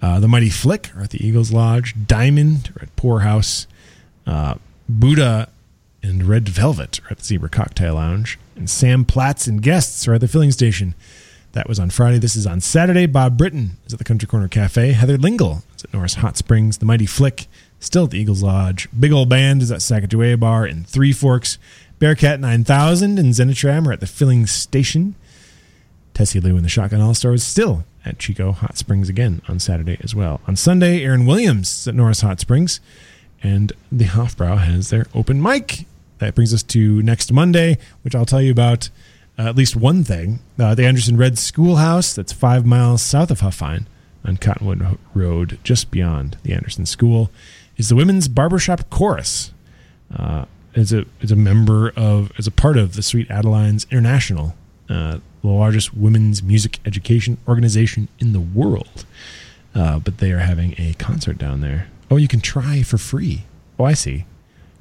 [0.00, 1.94] Uh, the Mighty Flick are at the Eagles Lodge.
[2.06, 3.66] Diamond are at Poorhouse.
[4.26, 4.54] Uh,
[4.88, 5.50] Buddha
[6.02, 8.38] and Red Velvet are at the Zebra Cocktail Lounge.
[8.56, 10.94] And Sam Platts and guests are at the filling station.
[11.52, 12.16] That was on Friday.
[12.16, 13.04] This is on Saturday.
[13.04, 14.92] Bob Britton is at the Country Corner Cafe.
[14.92, 16.78] Heather Lingle is at Norris Hot Springs.
[16.78, 17.46] The Mighty Flick
[17.78, 18.88] still at the Eagles Lodge.
[18.98, 21.58] Big Old Band is at Sacagawea Bar in Three Forks.
[21.98, 25.14] Bearcat 9000 and Zenitram are at the filling station.
[26.14, 29.98] Tessie Lou and the Shotgun All Stars still at Chico Hot Springs again on Saturday
[30.02, 30.40] as well.
[30.46, 32.80] On Sunday, Aaron Williams at Norris Hot Springs,
[33.42, 35.86] and the Hofbrau has their open mic.
[36.18, 38.90] That brings us to next Monday, which I'll tell you about
[39.38, 40.40] uh, at least one thing.
[40.58, 43.86] Uh, the Anderson Red Schoolhouse, that's five miles south of Huffine
[44.24, 47.30] on Cottonwood Road, just beyond the Anderson School,
[47.76, 49.52] is the Women's Barbershop Chorus.
[50.14, 50.44] Uh,
[50.74, 54.54] is a is a member of is a part of the Sweet Adelines International,
[54.88, 59.04] uh, the largest women's music education organization in the world.
[59.74, 61.88] Uh, but they are having a concert down there.
[62.10, 63.44] Oh, you can try for free.
[63.78, 64.26] Oh, I see.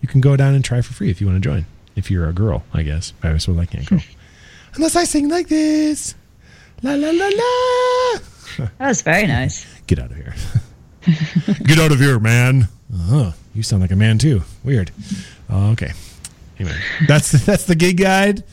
[0.02, 1.66] You can go down and try for free if you want to join.
[1.96, 3.14] If you're a girl, I guess.
[3.24, 4.00] I suppose I can't go.
[4.76, 6.16] Unless I sing like this.
[6.84, 8.20] La la la la.
[8.78, 9.66] That was very nice.
[9.88, 10.36] Get out of here.
[11.64, 12.68] Get out of here, man.
[12.94, 14.42] Oh, you sound like a man too.
[14.64, 14.92] Weird.
[15.50, 15.94] Okay.
[16.60, 16.76] Anyway,
[17.08, 18.44] that's that's the gig guide.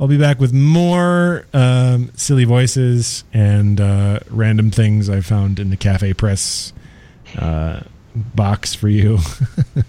[0.00, 5.70] I'll be back with more um, silly voices and uh, random things I found in
[5.70, 6.72] the cafe press
[7.38, 7.80] uh,
[8.14, 9.18] box for you.
[9.76, 9.84] I'm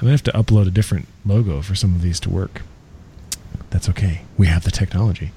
[0.00, 2.62] gonna have to upload a different logo for some of these to work.
[3.70, 4.22] That's okay.
[4.38, 5.32] We have the technology.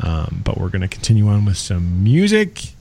[0.00, 2.74] Um, but we're gonna continue on with some music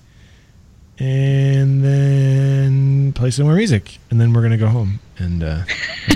[0.99, 5.63] and then play some more music, and then we're gonna go home and uh,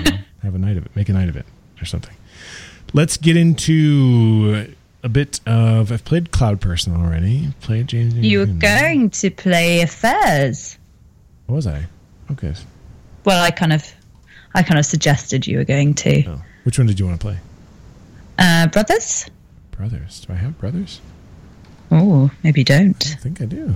[0.04, 1.46] know, have a night of it, make a night of it,
[1.80, 2.14] or something.
[2.94, 5.92] Let's get into a bit of.
[5.92, 7.48] I've played Cloud Person already.
[7.60, 8.14] Played James.
[8.14, 10.78] You were going to play Affairs.
[11.46, 11.86] Was I?
[12.30, 12.54] Okay.
[13.24, 13.84] Well, I kind of,
[14.54, 16.24] I kind of suggested you were going to.
[16.26, 16.42] Oh.
[16.64, 17.38] Which one did you want to play?
[18.38, 19.26] Uh, Brothers.
[19.70, 20.24] Brothers.
[20.26, 21.00] Do I have brothers?
[21.90, 23.06] Oh, maybe you don't.
[23.12, 23.74] I think I do.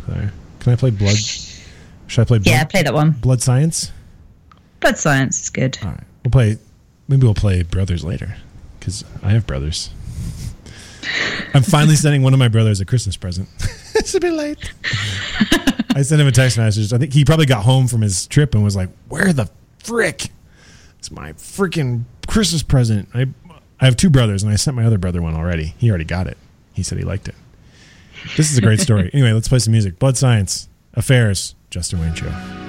[0.60, 1.16] Can I play Blood?
[1.16, 2.38] Should I play?
[2.38, 3.12] Blood, Yeah, play that one.
[3.12, 3.90] Blood Science.
[4.80, 5.78] Blood Science is good.
[5.82, 6.04] All right.
[6.24, 6.58] We'll play.
[7.08, 8.36] Maybe we'll play Brothers later
[8.82, 9.90] because I have brothers.
[11.54, 13.48] I'm finally sending one of my brothers a Christmas present.
[13.94, 14.72] it's a bit late.
[15.94, 16.92] I sent him a text message.
[16.92, 19.48] I think he probably got home from his trip and was like, "Where the
[19.84, 20.30] frick?
[20.98, 23.28] It's my freaking Christmas present." I
[23.80, 25.74] I have two brothers, and I sent my other brother one already.
[25.78, 26.38] He already got it.
[26.72, 27.36] He said he liked it.
[28.36, 29.10] This is a great story.
[29.14, 30.00] anyway, let's play some music.
[30.00, 32.61] Blood Science, Affairs, Justin Wayne Show.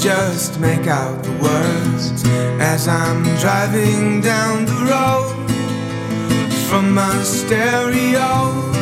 [0.00, 2.24] just make out the words
[2.58, 5.50] as I'm driving down the road
[6.68, 8.72] from my stereo.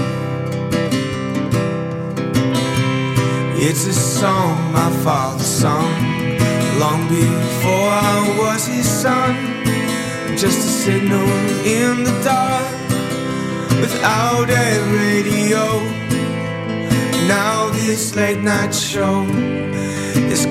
[3.57, 5.93] It's a song my father sung
[6.79, 9.35] long before I was his son.
[10.37, 11.29] Just a signal
[11.67, 12.71] in the dark
[13.81, 15.83] without a radio.
[17.27, 19.58] Now this late night show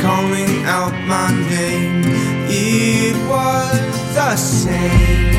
[0.01, 2.03] calling out my name.
[2.49, 5.36] It was the same.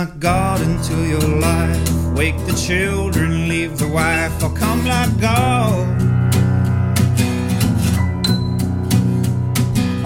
[0.00, 1.92] my God into your life.
[2.14, 4.32] Wake the children, leave the wife.
[4.42, 5.86] I'll come like God.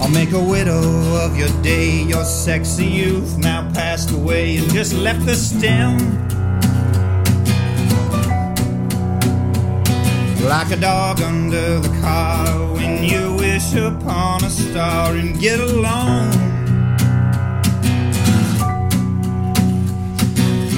[0.01, 0.83] I'll make a widow
[1.23, 5.97] of your day, your sexy youth now passed away and just left the stem.
[10.43, 16.44] Like a dog under the car when you wish upon a star and get along.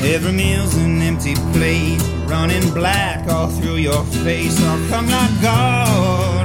[0.03, 4.59] Every meal's an empty plate, running black all through your face.
[4.61, 6.36] I'll come like God.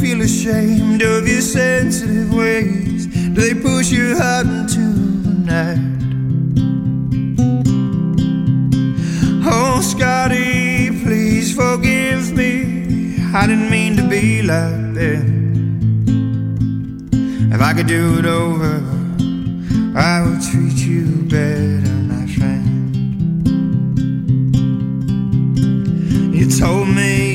[0.00, 3.06] Feel ashamed of your sensitive ways?
[3.06, 4.80] Do they push you out into
[5.26, 6.00] the night?
[9.44, 13.18] Oh, Scotty, please forgive me.
[13.34, 15.26] I didn't mean to be like that.
[17.54, 18.82] If I could do it over,
[19.98, 22.96] I would treat you better, my friend.
[26.34, 27.29] You told me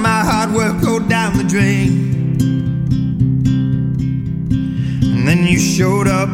[0.00, 2.38] my hard work go down the drain.
[5.02, 6.30] And then you showed up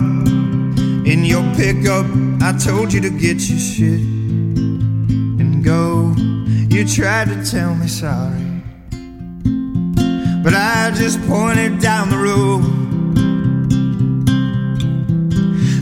[1.06, 2.06] in your pickup.
[2.40, 4.00] I told you to get your shit
[5.40, 6.14] and go.
[6.68, 8.62] You tried to tell me sorry,
[10.42, 12.62] but I just pointed down the road.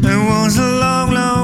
[0.06, 1.43] It was a long, long, long, long,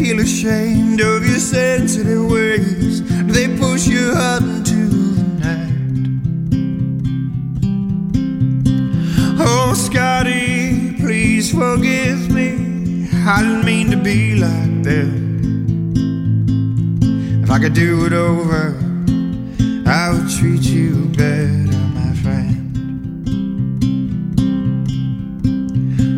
[0.00, 3.02] feel ashamed of your sensitive ways?
[3.26, 5.74] They push you out into the night?
[9.38, 13.08] Oh, Scotty, please forgive me.
[13.12, 15.10] I didn't mean to be like that.
[17.42, 18.76] If If I could do it over,
[19.84, 22.54] I would treat you better, my friend.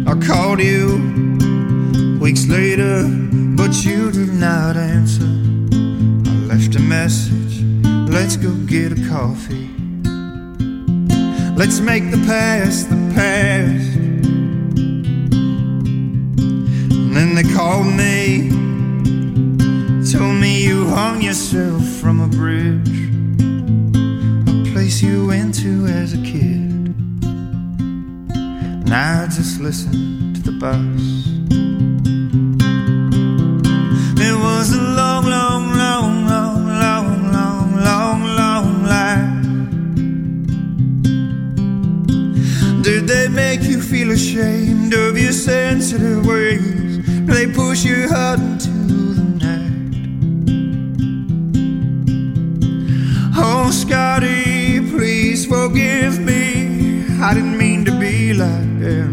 [0.06, 3.21] I called you weeks later,
[3.72, 5.24] but you did not answer.
[5.24, 7.62] I left a message.
[8.10, 9.70] Let's go get a coffee.
[11.56, 13.96] Let's make the past the past.
[16.92, 18.50] And then they called me,
[20.12, 23.08] told me you hung yourself from a bridge,
[24.50, 26.94] a place you went to as a kid.
[28.34, 31.31] And I just listened to the bus.
[45.93, 47.27] Sensitive ways?
[47.27, 49.82] They push you hard into the night.
[53.36, 57.05] Oh, Scotty, please forgive me.
[57.20, 59.12] I didn't mean to be like them.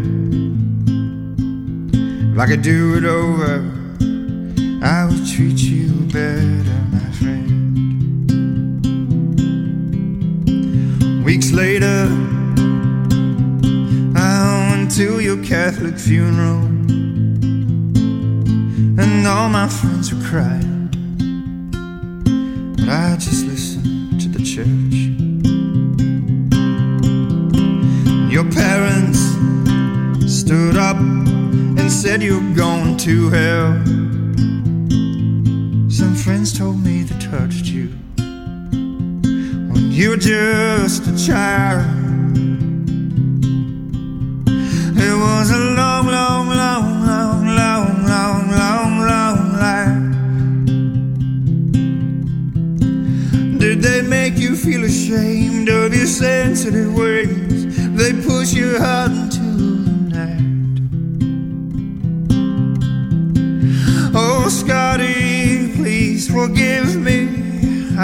[2.32, 3.62] If I could do it over,
[4.82, 7.76] I would treat you better, my friend.
[11.24, 12.08] Weeks later,
[14.16, 16.69] I went to your Catholic funeral,
[19.30, 20.69] all my friends were crying.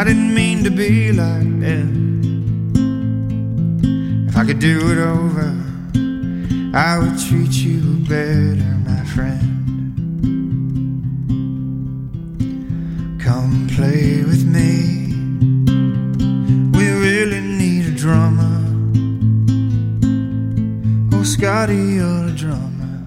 [0.06, 1.88] Didn't mean to be like that.
[4.28, 5.48] If I could do it over,
[6.72, 9.42] I would treat you better, my friend.
[13.20, 15.10] Come play with me.
[16.78, 18.62] We really need a drummer.
[21.14, 23.02] Oh, Scotty, you're a drummer.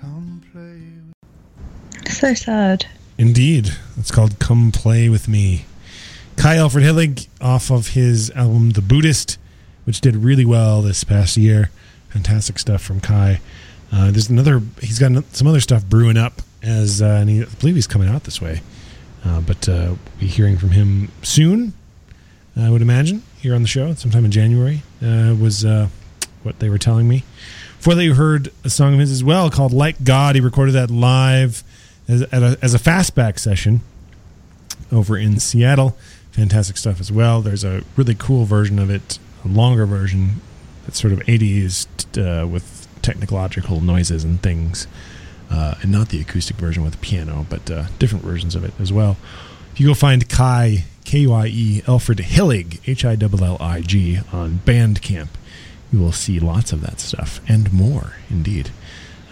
[0.00, 0.82] Come play
[2.04, 2.86] with so sad.
[3.18, 3.72] Indeed.
[3.98, 5.64] It's called Come Play With Me.
[6.36, 9.38] Kye Alfred Hillig off of his album The Buddhist,
[9.84, 11.70] which did really well this past year.
[12.10, 13.40] Fantastic stuff from Kai.
[13.92, 17.46] Uh, there's another, he's got some other stuff brewing up as, uh, and he, I
[17.46, 18.60] believe he's coming out this way.
[19.24, 21.72] Uh, but uh, we'll be hearing from him soon,
[22.56, 25.88] I would imagine, here on the show, sometime in January, uh, was uh,
[26.44, 27.24] what they were telling me.
[27.78, 30.36] Before that, you heard a song of his as well called Like God.
[30.36, 31.64] He recorded that live
[32.08, 33.80] as, a, as a fastback session
[34.90, 35.96] over in Seattle.
[36.32, 37.42] Fantastic stuff as well.
[37.42, 40.40] There's a really cool version of it, a longer version
[40.84, 41.86] that's sort of 80s
[42.16, 44.86] uh, with technological noises and things,
[45.50, 48.92] uh, and not the acoustic version with piano, but uh, different versions of it as
[48.92, 49.16] well.
[49.72, 53.80] If you go find Kye, K Y E, Alfred Hillig, H I L L I
[53.80, 55.28] G, on Bandcamp,
[55.92, 58.70] you will see lots of that stuff and more, indeed.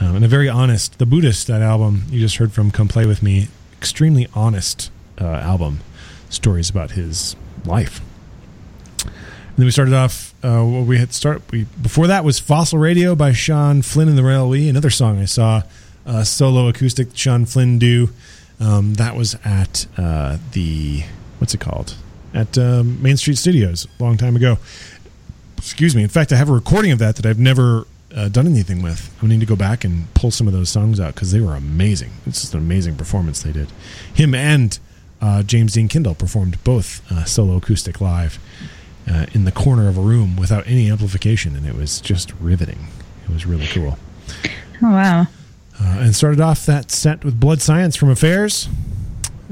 [0.01, 3.07] Um, and a very honest, The Buddhist, that album you just heard from Come Play
[3.07, 4.91] With Me, extremely honest
[5.21, 5.81] uh, album.
[6.29, 8.01] Stories about his life.
[9.03, 10.35] And then we started off.
[10.43, 11.43] Uh, what we had start.
[11.51, 14.69] We before that was Fossil Radio by Sean Flinn and the Royal We.
[14.69, 15.63] Another song I saw
[16.05, 18.11] uh, solo acoustic Sean Flinn do.
[18.61, 21.05] Um, that was at uh, the
[21.39, 21.95] what's it called
[22.35, 24.59] at um, Main Street Studios a long time ago.
[25.57, 26.03] Excuse me.
[26.03, 27.87] In fact, I have a recording of that that I've never
[28.17, 29.15] uh, done anything with.
[29.23, 31.55] I need to go back and pull some of those songs out because they were
[31.55, 32.11] amazing.
[32.27, 33.69] It's just an amazing performance they did.
[34.15, 34.79] Him and
[35.21, 38.39] uh, James Dean Kindle performed both uh, solo acoustic live
[39.11, 42.89] uh, in the corner of a room without any amplification, and it was just riveting.
[43.25, 43.99] It was really cool.
[44.83, 45.21] Oh, wow.
[45.81, 48.69] Uh, and started off that set with Blood Science from Affairs.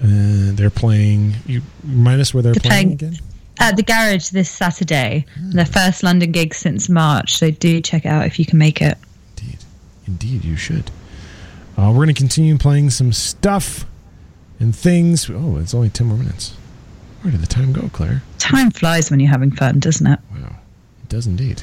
[0.02, 1.34] And they're playing.
[1.46, 3.24] You remind us where they're, They're playing, playing- again?
[3.58, 7.34] At the garage this Saturday, their first London gig since March.
[7.34, 8.98] So do check it out if you can make it.
[9.38, 9.58] Indeed,
[10.06, 10.90] indeed, you should.
[11.76, 13.84] Uh, we're going to continue playing some stuff
[14.60, 15.30] and things.
[15.30, 16.56] Oh, it's only 10 more minutes.
[17.22, 18.22] Where did the time go, Claire?
[18.38, 20.20] Time flies when you're having fun, doesn't it?
[20.32, 20.56] Wow,
[21.02, 21.62] it does indeed.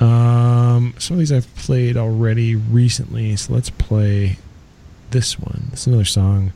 [0.00, 4.38] Um, some of these I've played already recently, so let's play
[5.10, 5.68] this one.
[5.70, 6.52] This is another song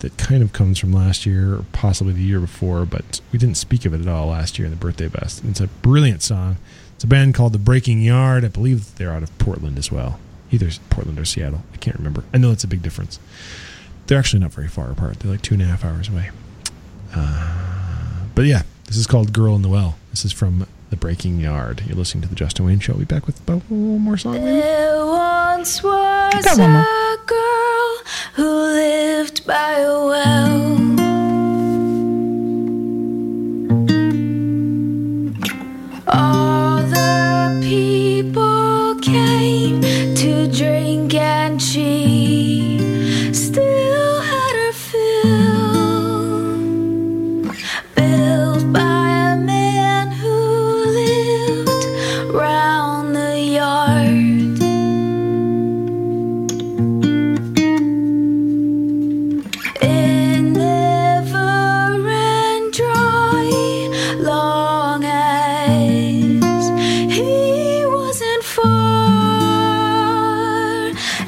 [0.00, 3.56] that kind of comes from last year or possibly the year before, but we didn't
[3.56, 5.44] speak of it at all last year in the birthday best.
[5.44, 6.56] It's a brilliant song.
[6.94, 8.44] It's a band called The Breaking Yard.
[8.44, 10.18] I believe they're out of Portland as well,
[10.50, 11.62] either Portland or Seattle.
[11.72, 12.24] I can't remember.
[12.32, 13.18] I know it's a big difference.
[14.06, 15.20] They're actually not very far apart.
[15.20, 16.30] They're like two and a half hours away.
[17.14, 19.96] Uh, but yeah, this is called Girl in the Well.
[20.10, 21.82] This is from the Breaking Yard.
[21.86, 22.94] You're listening to the Justin Wayne Show.
[22.94, 24.34] We'll be back with about one more song.
[24.34, 24.60] Maybe?
[24.60, 27.98] There once was a girl
[28.34, 31.17] who lived by a well.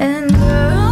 [0.00, 0.89] And girl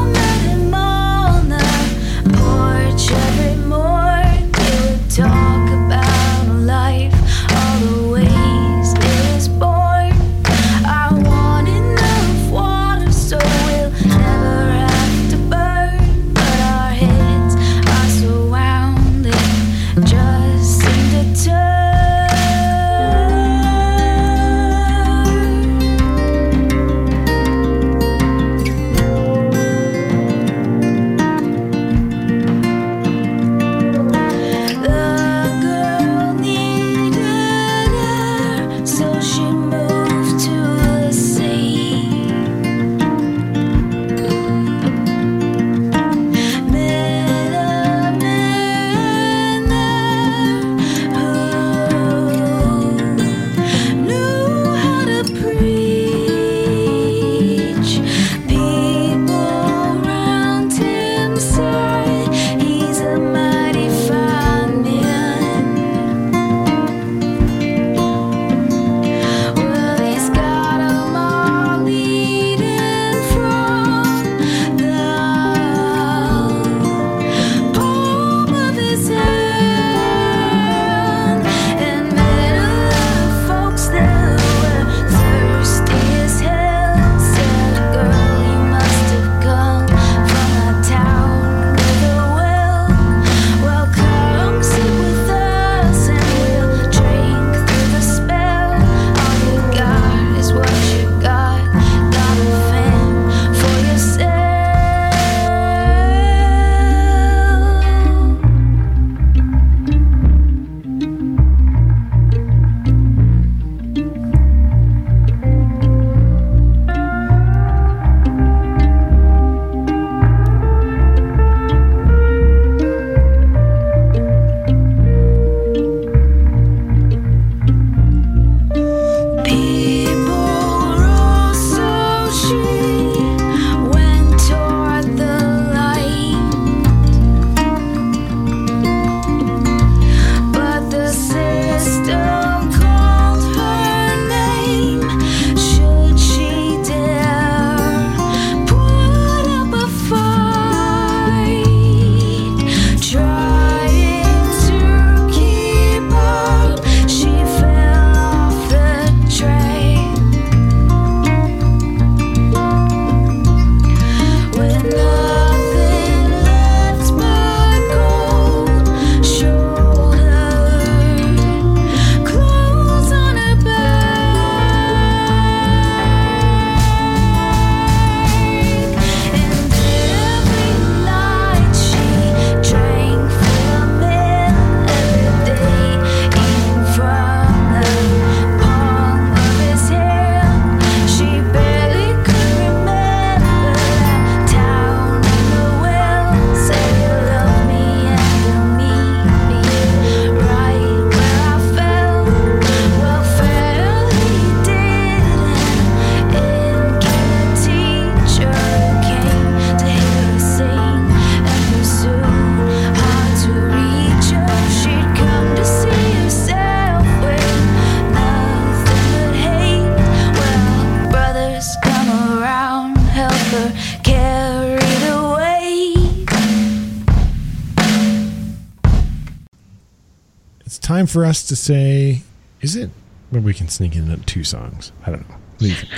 [230.77, 232.23] time for us to say,
[232.61, 232.91] is it?
[233.31, 234.93] Well, we can sneak in two songs.
[235.07, 235.37] I don't know.
[235.37, 235.93] What do you think?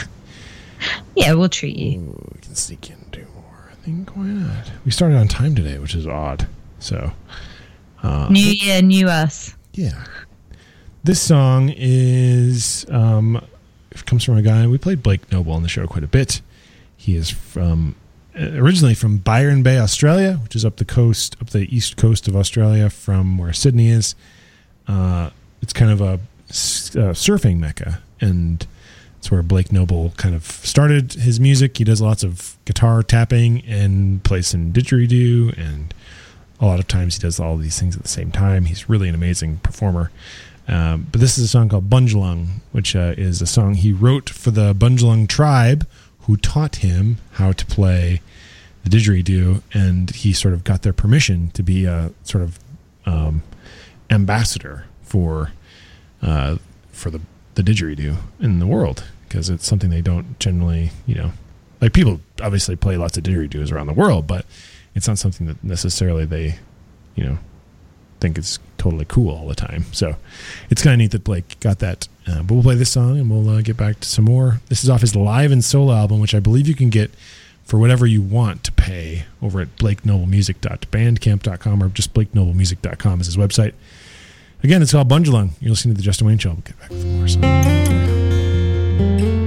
[1.16, 2.00] Yeah, we'll treat you.
[2.34, 3.70] We can sneak in two more.
[3.70, 4.70] I think why not?
[4.84, 6.46] We started on time today, which is odd.
[6.78, 7.12] So,
[8.02, 9.54] uh, New year, new us.
[9.72, 10.04] Yeah.
[11.04, 13.42] This song is um,
[13.90, 16.40] it comes from a guy we played Blake Noble on the show quite a bit.
[16.96, 17.94] He is from
[18.38, 22.28] uh, originally from Byron Bay, Australia, which is up the coast, up the east coast
[22.28, 24.14] of Australia, from where Sydney is.
[24.90, 25.30] Uh,
[25.62, 28.66] it's kind of a, uh, surfing mecca, and
[29.18, 31.78] it's where Blake Noble kind of started his music.
[31.78, 35.94] He does lots of guitar tapping and plays some didgeridoo, and
[36.58, 38.64] a lot of times he does all these things at the same time.
[38.64, 40.10] He's really an amazing performer.
[40.66, 44.28] Um, but this is a song called Bunjalung, which uh, is a song he wrote
[44.28, 45.86] for the Bunjalung tribe,
[46.22, 48.22] who taught him how to play
[48.82, 52.58] the didgeridoo, and he sort of got their permission to be a sort of
[53.06, 53.42] um,
[54.10, 55.52] ambassador for
[56.22, 56.56] uh,
[56.92, 57.20] for the
[57.54, 61.32] the didgeridoo in the world because it's something they don't generally, you know,
[61.80, 64.44] like people obviously play lots of didgeridoos around the world, but
[64.94, 66.58] it's not something that necessarily they,
[67.14, 67.38] you know,
[68.20, 69.84] think it's totally cool all the time.
[69.92, 70.16] So
[70.68, 72.08] it's kind of neat that Blake got that.
[72.26, 74.60] Uh, but we'll play this song and we'll uh, get back to some more.
[74.68, 77.10] This is off his live and solo album, which I believe you can get
[77.64, 83.74] for whatever you want to pay over at blakenoblemusic.bandcamp.com or just blakenoblemusic.com is his website.
[84.62, 85.50] Again, it's called Bunjalung.
[85.60, 86.50] You're listening to the Justin Wayne Show.
[86.50, 89.39] We'll get back with more songs.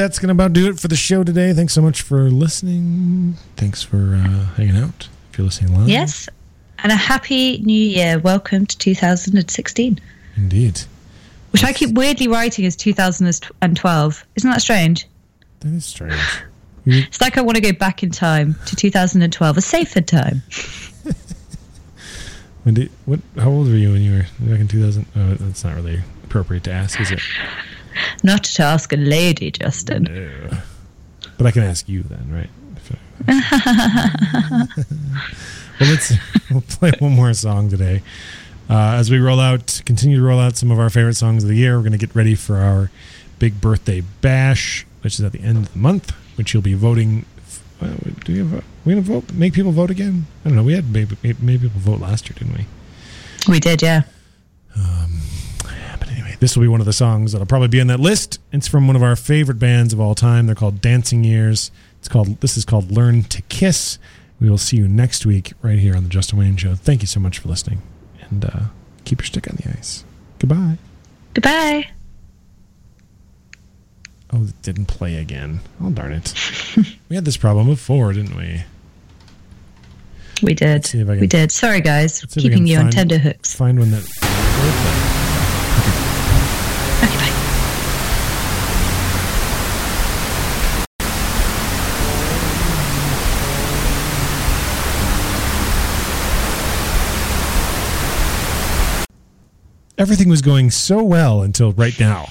[0.00, 1.52] That's going to about do it for the show today.
[1.52, 3.34] Thanks so much for listening.
[3.56, 5.08] Thanks for uh, hanging out.
[5.32, 6.28] If you're listening live, Yes.
[6.82, 8.18] And a happy new year.
[8.18, 10.00] Welcome to 2016,
[10.36, 10.80] indeed.
[11.50, 14.26] which I keep weirdly writing as 2012.
[14.36, 15.06] Isn't that strange?
[15.60, 16.14] That is strange.
[16.86, 20.42] It's like I want to go back in time to 2012, a safer time.
[22.62, 23.20] When did what?
[23.36, 25.06] How old were you when you were back in 2000?
[25.16, 27.20] Oh, that's not really appropriate to ask, is it?
[28.22, 30.04] Not to ask a lady, Justin.
[30.04, 30.58] No.
[31.38, 32.50] But I can ask you then, right?
[35.80, 36.12] Well, let's
[36.50, 38.02] we'll play one more song today.
[38.68, 41.48] Uh, as we roll out, continue to roll out some of our favorite songs of
[41.48, 41.76] the year.
[41.76, 42.90] We're going to get ready for our
[43.38, 47.24] big birthday bash, which is at the end of the month, which you'll be voting.
[47.80, 48.64] Well, do you vote?
[48.84, 49.32] We gonna vote?
[49.32, 50.26] Make people vote again?
[50.44, 50.62] I don't know.
[50.62, 52.66] We had maybe maybe people vote last year, didn't we?
[53.48, 54.02] We did, yeah.
[56.40, 58.38] This will be one of the songs that'll probably be on that list.
[58.50, 60.46] It's from one of our favorite bands of all time.
[60.46, 61.70] They're called Dancing Years.
[61.98, 63.98] It's called this is called Learn to Kiss.
[64.40, 66.74] We will see you next week right here on the Justin Wayne Show.
[66.74, 67.82] Thank you so much for listening,
[68.22, 68.60] and uh,
[69.04, 70.02] keep your stick on the ice.
[70.38, 70.78] Goodbye.
[71.34, 71.90] Goodbye.
[74.32, 75.60] Oh, it didn't play again.
[75.82, 76.32] Oh darn it.
[77.10, 78.62] we had this problem before, didn't we?
[80.42, 80.86] We did.
[80.86, 81.52] see if I can- we did.
[81.52, 82.14] Sorry, guys.
[82.20, 83.54] see if I can Keeping you on find- tender hooks.
[83.54, 83.78] Find
[100.00, 102.28] Everything was going so well until right now.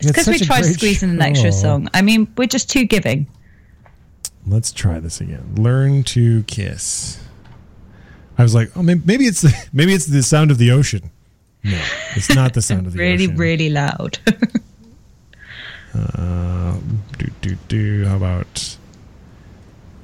[0.00, 1.88] It's because we tried to squeeze in an extra song.
[1.94, 3.28] I mean, we're just too giving.
[4.44, 5.54] Let's try this again.
[5.54, 7.22] Learn to kiss.
[8.36, 11.12] I was like, oh, maybe, maybe it's the, maybe it's the sound of the ocean.
[11.66, 11.82] No,
[12.14, 13.36] it's not the sound of the really, ocean.
[13.36, 14.18] really really loud.
[15.94, 16.76] Uh,
[17.16, 18.04] do do do.
[18.04, 18.76] How about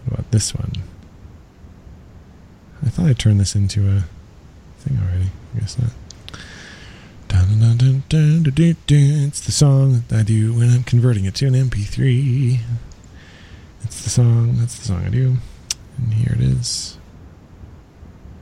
[0.04, 0.72] what about this one?
[2.84, 4.04] I thought I turned this into a
[4.78, 5.30] thing already.
[5.54, 5.90] I guess not.
[7.28, 9.24] Dun, dun, dun, dun, dun, dun, dun.
[9.28, 12.58] It's the song that I do when I'm converting it to an MP3.
[13.84, 14.56] It's the song.
[14.56, 15.36] That's the song I do.
[15.98, 16.96] And here it is.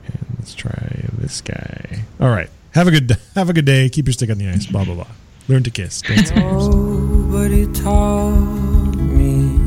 [0.05, 2.03] And let's try this guy.
[2.19, 2.49] All right.
[2.73, 3.89] Have a good have a good day.
[3.89, 4.65] Keep your stick on the ice.
[4.65, 5.07] Blah blah blah.
[5.47, 6.01] Learn to kiss.
[6.35, 9.57] Nobody taught me,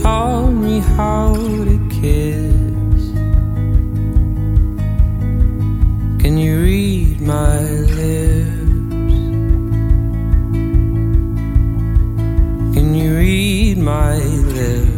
[0.00, 3.02] taught me how to kiss.
[6.22, 9.12] Can you read my lips?
[12.74, 14.91] Can you read my lips?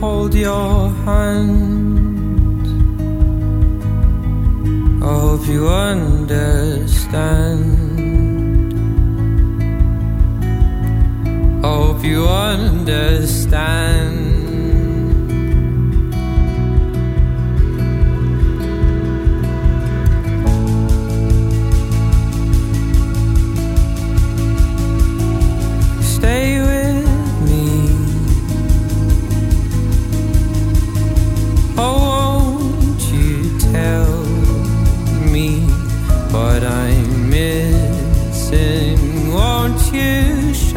[0.00, 2.66] Hold your hand.
[5.02, 7.64] I hope you understand.
[11.64, 13.97] I hope you understand.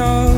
[0.01, 0.30] Show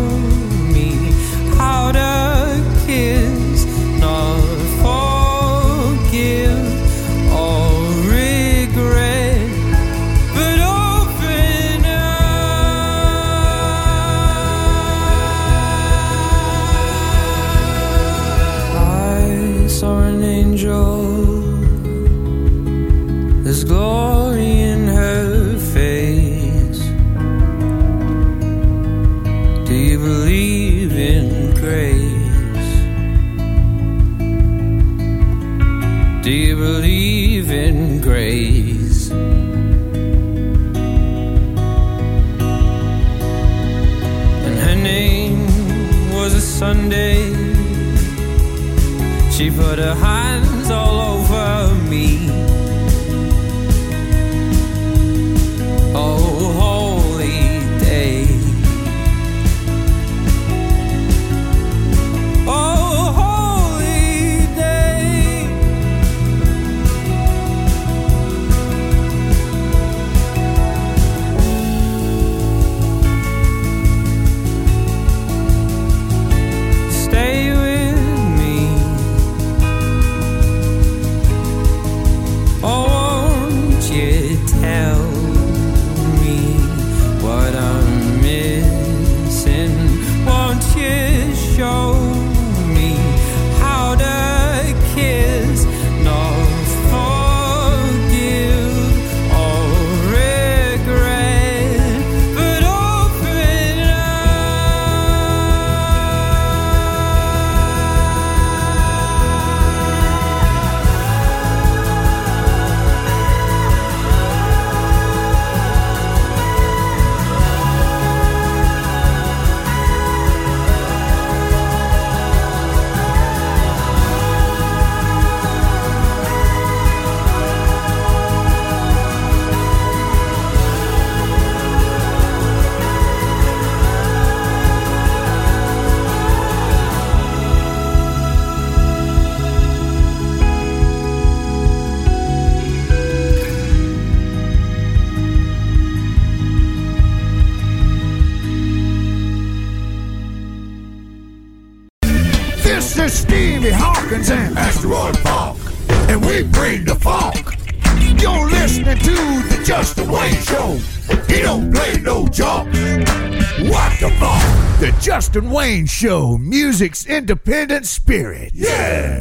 [165.34, 168.52] Justin Wayne Show, music's independent spirit.
[168.54, 169.14] Yeah.